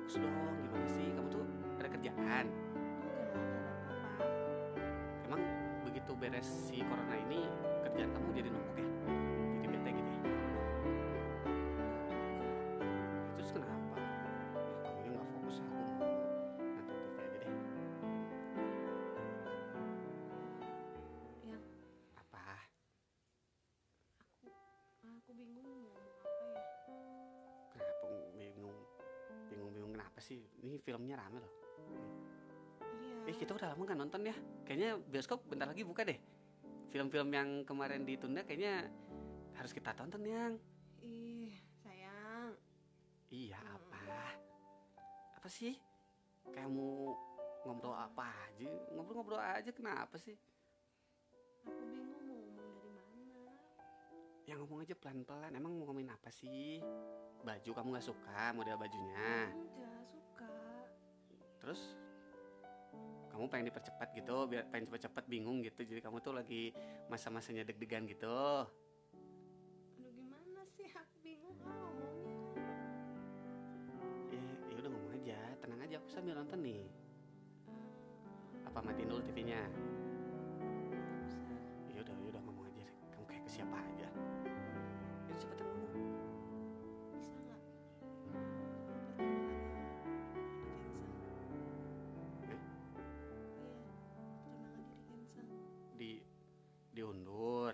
fokus 0.07 0.15
dong 0.19 0.57
gimana 0.65 0.87
sih? 0.91 1.07
Kamu 1.15 1.29
tuh 1.31 1.45
ada 1.79 1.89
kerjaan? 1.93 2.45
Emang 5.27 5.43
begitu 5.87 6.13
beres 6.19 6.49
si 6.49 6.83
corona 6.85 7.17
ini 7.29 7.45
kerjaan 7.87 8.11
kamu 8.13 8.29
jadi 8.35 8.49
numpuk 8.51 8.77
ya 8.79 8.86
bingung 25.37 25.69
mau 25.69 25.77
ngomong 25.77 25.93
apa 26.01 26.49
ya. 26.49 26.63
Kenapa 27.77 28.05
bingung? 28.33 28.79
Bingung-bingung 29.53 29.93
kenapa 29.93 30.19
sih? 30.25 30.41
Ini 30.65 30.81
filmnya 30.81 31.21
rame 31.21 31.39
loh. 31.45 31.55
Iya. 32.81 33.29
Eh 33.29 33.37
kita 33.37 33.53
udah 33.53 33.77
lama 33.77 33.83
nggak 33.85 34.01
nonton 34.01 34.21
ya. 34.25 34.37
Kayaknya 34.65 34.91
bioskop 35.05 35.45
bentar 35.45 35.69
lagi 35.69 35.85
buka 35.85 36.09
deh. 36.09 36.17
Film-film 36.89 37.29
yang 37.37 37.49
kemarin 37.69 38.09
ditunda 38.09 38.49
kayaknya 38.49 38.89
harus 39.61 39.77
kita 39.77 39.93
tonton 39.93 40.25
yang. 40.25 40.57
Ih, 41.05 41.53
sayang. 41.85 42.57
Iya 43.29 43.61
apa? 43.61 44.01
Apa 45.37 45.49
sih? 45.53 45.77
Kamu 46.49 47.13
ngobrol 47.69 47.93
apa 47.93 48.25
aja? 48.49 48.71
Ngobrol-ngobrol 48.97 49.43
aja 49.43 49.71
kenapa 49.75 50.17
sih? 50.17 50.39
Aku 51.67 51.83
bingung 51.93 52.26
Ya 54.47 54.55
ngomong 54.55 54.87
aja 54.87 54.95
pelan-pelan. 54.95 55.51
Emang 55.59 55.75
mau 55.75 55.91
ngomongin 55.91 56.15
apa 56.15 56.31
sih? 56.31 56.79
Baju 57.43 57.71
kamu 57.75 57.99
nggak 57.99 58.07
suka 58.07 58.55
model 58.55 58.79
bajunya? 58.79 59.51
Enggak 59.51 60.07
suka. 60.07 60.51
Terus 61.59 61.99
kamu 63.35 63.51
pengen 63.51 63.69
dipercepat 63.75 64.09
gitu, 64.15 64.47
biar 64.47 64.71
pengen 64.71 64.87
cepet-cepet 64.87 65.25
bingung 65.27 65.67
gitu. 65.67 65.83
Jadi 65.83 65.99
kamu 65.99 66.23
tuh 66.23 66.31
lagi 66.39 66.71
masa-masanya 67.11 67.67
deg-degan 67.67 68.07
gitu. 68.07 68.71
Aduh 69.99 70.13
gimana 70.15 70.63
sih? 70.79 70.95
Aku 70.95 71.17
bingung 71.27 71.59
ah 71.67 71.75
ngomongnya. 71.83 72.39
Ya, 74.31 74.47
ya 74.71 74.75
udah 74.79 74.91
ngomong 74.95 75.13
aja, 75.19 75.39
tenang 75.59 75.81
aja. 75.83 75.99
Aku 75.99 76.09
sambil 76.09 76.39
nonton 76.39 76.63
nih. 76.63 76.87
Apa 78.63 78.79
matiin 78.79 79.11
dulu 79.11 79.27
TV-nya? 79.27 79.67
Siapa 83.57 83.77
aja. 83.81 84.09
Ya 85.33 85.35
cepetan 85.41 85.65
ngomong. 85.65 86.13
Bisa 87.17 87.33
nggak? 87.41 87.61
Di. 95.97 96.21
Iya, 96.21 96.25
diundur. 96.93 97.73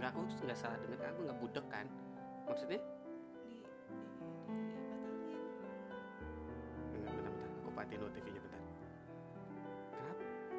Nggak 0.00 0.08
aku 0.16 0.20
nggak 0.48 0.56
salah 0.56 0.80
denger 0.80 0.96
kan? 1.04 1.12
Aku 1.12 1.20
nggak 1.28 1.40
budek 1.44 1.66
kan? 1.68 1.86
Maksudnya? 2.48 2.80
Bentar. 8.40 10.16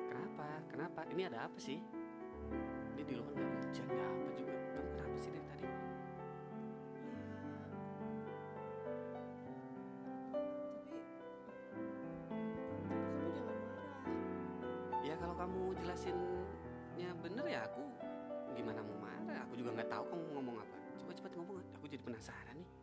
Kenapa? 0.09 0.45
Kenapa? 0.69 0.99
Ini 1.09 1.21
ada 1.33 1.49
apa 1.49 1.57
sih? 1.57 1.81
Ini 2.99 3.07
di 3.07 3.15
luar 3.15 3.31
nggak 3.31 3.47
hujan, 3.63 3.87
nggak 3.87 4.09
apa 4.11 4.29
juga. 4.35 4.55
Kamu 4.75 4.89
kenapa 4.91 5.17
sih 5.23 5.31
dari 5.31 5.45
tadi? 5.47 5.63
Ya. 5.63 5.71
Tapi 12.91 13.07
kamu 13.07 13.29
jangan 13.39 13.55
marah. 13.55 13.87
Ya 14.99 15.15
kalau 15.15 15.35
kamu 15.39 15.61
jelasinnya 15.79 17.09
bener 17.23 17.45
ya 17.47 17.63
aku 17.71 17.87
gimana 18.51 18.83
mau 18.83 18.99
marah? 18.99 19.47
Aku 19.47 19.55
juga 19.55 19.79
nggak 19.79 19.87
tahu 19.87 20.03
kamu 20.11 20.23
ngomong 20.35 20.55
apa. 20.59 20.77
Coba 20.99 21.11
cepet 21.15 21.31
ngomong. 21.39 21.55
Aku 21.79 21.87
jadi 21.87 22.03
penasaran 22.03 22.59
nih. 22.59 22.78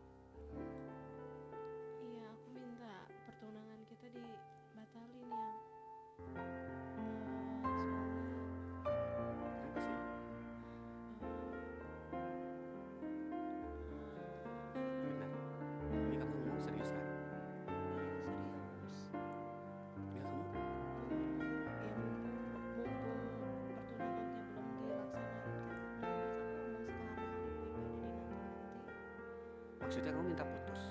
Maksudnya 29.97 30.13
kamu 30.13 30.29
minta 30.29 30.45
putus. 30.45 30.81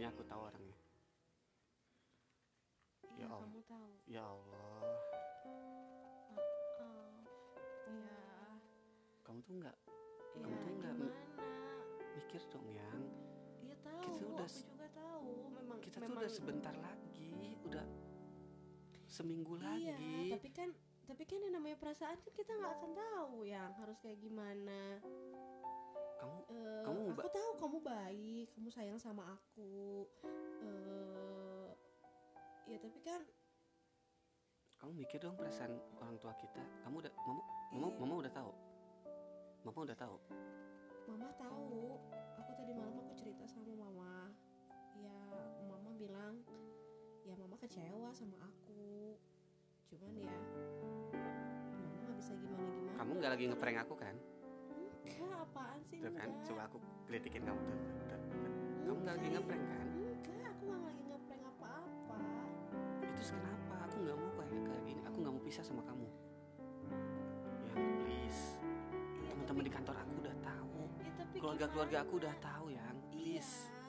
kayaknya 0.00 0.16
aku 0.16 0.24
tahu 0.24 0.40
orangnya. 0.48 0.78
Iya 3.04 3.20
Ya 3.20 3.26
Allah. 3.28 3.44
kamu 3.44 3.60
tahu? 3.68 3.90
Ya 4.08 4.22
Allah. 4.24 4.96
Maaf. 6.32 6.40
Ya. 7.84 8.16
Kamu 9.20 9.38
tuh 9.44 9.54
nggak 9.60 9.76
ya 9.76 10.40
Kamu 10.40 10.56
tuh 10.56 10.72
nggak- 10.72 10.98
mikir 12.16 12.42
dong 12.48 12.68
yang. 12.72 13.00
Iya 13.60 13.76
tahu, 13.76 14.00
Kita 14.00 14.24
udah 14.32 14.48
aku 14.48 14.64
juga 14.64 14.86
tahu. 14.88 15.28
Memang 15.52 15.78
kita 15.84 15.96
memang, 16.00 16.08
tuh 16.08 16.16
udah 16.16 16.32
sebentar 16.32 16.74
lagi 16.74 17.36
udah 17.60 17.84
seminggu 19.04 19.52
Iya, 19.60 19.68
lagi. 20.00 20.32
tapi 20.32 20.48
kan 20.48 20.68
tapi 21.04 21.22
kan 21.28 21.44
yang 21.44 21.52
namanya 21.52 21.76
perasaan 21.76 22.16
kan 22.16 22.32
kita 22.32 22.56
nggak 22.56 22.72
akan 22.72 22.92
tahu 22.96 23.44
yang. 23.44 23.68
Harus 23.76 24.00
kayak 24.00 24.16
gimana. 24.16 24.96
Kamu 26.20 26.38
Eh, 26.50 26.82
Kamu 26.84 27.00
aku 27.16 27.30
tahu 27.30 27.50
kamu 27.56 27.78
baik, 27.80 28.46
kamu 28.52 28.68
sayang 28.68 29.00
sama 29.00 29.24
aku. 29.32 30.04
Eh, 30.60 31.68
ya 32.66 32.76
tapi 32.76 33.00
kan 33.00 33.24
kamu 34.76 34.92
mikir 34.96 35.18
dong 35.18 35.36
perasaan 35.36 35.76
orang 35.96 36.16
tua 36.16 36.32
kita 36.34 36.62
kamu 36.80 37.04
udah 37.04 37.12
mama 37.20 37.42
mama, 37.70 37.88
Iya. 37.88 37.98
mama 38.00 38.14
udah 38.16 38.32
tahu 38.32 38.52
mama 39.60 39.78
udah 39.84 39.96
tahu 39.96 40.16
mama 41.06 41.28
tahu. 41.34 41.98
Aku 42.38 42.50
tadi 42.54 42.72
malam 42.72 42.96
aku 42.96 43.12
cerita 43.12 43.44
sama 43.44 43.74
mama. 43.74 44.30
Ya 44.96 45.16
mama 45.66 45.90
bilang 45.98 46.40
ya 47.26 47.34
mama 47.34 47.58
kecewa 47.58 48.08
sama 48.14 48.38
aku. 48.40 49.18
Cuman 49.84 50.12
ya 50.16 50.32
mama 51.74 51.96
nggak 52.00 52.16
bisa 52.16 52.32
gimana 52.38 52.68
gimana. 52.70 52.96
kamu 52.96 53.10
nggak 53.18 53.32
lagi 53.34 53.44
ngeprank 53.50 53.78
aku 53.82 53.94
kan 53.98 54.16
Enggak, 55.18 55.40
apaan 55.50 55.80
sih? 55.90 55.98
tuh 55.98 56.12
kan 56.14 56.28
enggak. 56.30 56.46
coba 56.46 56.60
aku 56.70 56.76
kritikin 57.10 57.42
kamu 57.42 57.60
tuh, 57.66 57.78
tuh, 58.06 58.18
tuh. 58.30 58.52
kamu 58.86 58.98
nggak 59.02 59.14
lagi 59.18 59.28
ngeprank 59.34 59.64
kan? 59.66 59.86
Enggak, 59.90 60.50
aku 60.54 60.62
nggak 60.68 60.82
lagi 60.86 61.02
ngeprank 61.10 61.42
apa-apa. 61.50 62.18
itu 63.10 63.22
kenapa? 63.34 63.74
Aku 63.90 63.96
nggak 64.04 64.16
mau 64.16 64.30
kayak 64.38 64.54
kayak 64.68 64.82
gini. 64.86 65.00
Aku 65.08 65.16
nggak 65.18 65.32
mau 65.34 65.42
pisah 65.42 65.64
sama 65.66 65.82
kamu. 65.88 66.08
Yang 67.70 67.84
please. 68.04 68.42
Iya, 69.20 69.28
teman-teman 69.34 69.62
di 69.66 69.72
kantor 69.72 69.96
aku 69.98 70.12
udah 70.22 70.36
tahu. 70.44 70.80
tapi 71.18 71.36
keluarga 71.40 71.66
keluarga 71.72 71.96
aku 72.06 72.12
udah 72.22 72.34
tahu 72.38 72.66
yang. 72.70 72.96
Please. 73.10 73.66
Iya, 73.66 73.79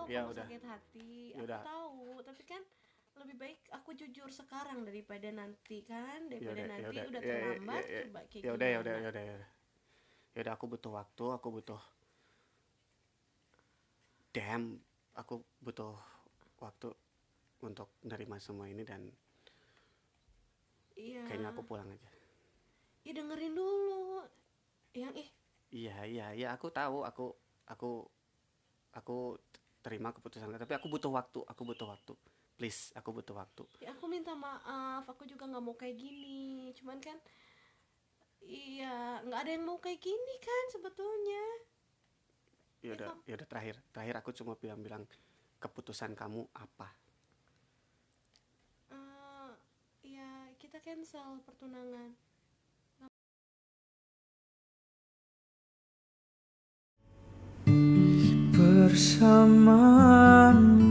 ya 0.07 0.21
kamu 0.23 0.31
udah. 0.33 0.45
sakit 0.47 0.63
hati, 0.65 1.11
Ya 1.29 1.35
aku 1.35 1.45
udah. 1.45 1.61
tahu, 1.63 2.01
tapi 2.23 2.43
kan 2.43 2.61
lebih 3.17 3.35
baik 3.35 3.59
aku 3.73 3.89
jujur 3.97 4.29
sekarang 4.29 4.85
daripada 4.85 5.27
nanti 5.33 5.81
kan, 5.83 6.29
ya 6.29 6.37
daripada 6.37 6.53
udah 6.53 6.63
ya 6.63 6.69
nanti 6.69 6.85
udah. 6.85 7.05
udah 7.09 7.21
ya, 7.21 7.27
ya, 7.27 7.33
terlambat 7.41 7.83
ya, 7.83 7.89
ya, 7.89 8.01
coba 8.05 8.19
kayak 8.29 8.43
ya 8.45 8.51
udah 8.53 8.67
ya 8.67 8.77
udah 8.79 8.91
ya 8.93 9.09
udah 9.09 9.23
ya 9.23 9.33
udah. 9.37 9.51
Ya 10.33 10.39
udah 10.45 10.53
aku 10.53 10.65
butuh 10.69 10.91
waktu 10.93 11.25
aku 11.33 11.47
butuh 11.49 11.81
damn 14.29 14.77
aku 15.17 15.35
butuh 15.57 15.97
waktu 16.61 16.93
untuk 17.65 17.89
menerima 18.05 18.37
semua 18.37 18.69
ini 18.69 18.85
dan 18.85 19.09
Iya. 20.97 21.25
kayaknya 21.29 21.53
aku 21.53 21.61
pulang 21.61 21.89
aja. 21.89 22.09
Ya 23.05 23.13
dengerin 23.13 23.53
dulu. 23.53 24.25
Yang 24.93 25.13
eh 25.25 25.29
iya 25.69 25.97
iya 26.05 26.27
iya 26.33 26.47
aku 26.53 26.73
tahu 26.73 27.05
aku 27.05 27.33
aku 27.69 28.05
aku 28.93 29.37
terima 29.87 30.11
keputusan 30.11 30.51
tapi 30.59 30.75
aku 30.75 30.91
butuh 30.91 31.07
waktu 31.15 31.39
aku 31.47 31.61
butuh 31.63 31.87
waktu 31.87 32.13
please 32.59 32.91
aku 32.91 33.15
butuh 33.15 33.39
waktu 33.39 33.63
ya 33.79 33.95
aku 33.95 34.09
minta 34.11 34.33
maaf, 34.35 35.05
aku 35.07 35.23
juga 35.29 35.45
nggak 35.45 35.63
mau 35.63 35.77
kayak 35.77 35.95
gini. 35.95 36.73
Cuman 36.73 36.97
kan 36.99 37.15
iya, 38.43 39.21
nggak 39.23 39.39
ada 39.45 39.51
yang 39.53 39.63
mau 39.63 39.77
kayak 39.77 40.01
gini 40.01 40.35
kan 40.41 40.63
sebetulnya. 40.73 41.43
ya 42.77 42.93
udah 42.93 43.09
ya 43.25 43.33
udah 43.35 43.47
terakhir 43.49 43.75
terakhir 43.89 44.15
aku 44.21 44.29
cuma 44.37 44.53
bilang-bilang 44.53 45.03
keputusan 45.57 46.13
kamu 46.13 46.45
apa 46.53 46.93
Eh, 48.93 49.51
ya 50.05 50.53
kita 50.61 50.77
cancel 50.79 51.41
pertunangan. 51.41 52.13
Bersamamu 58.97 60.86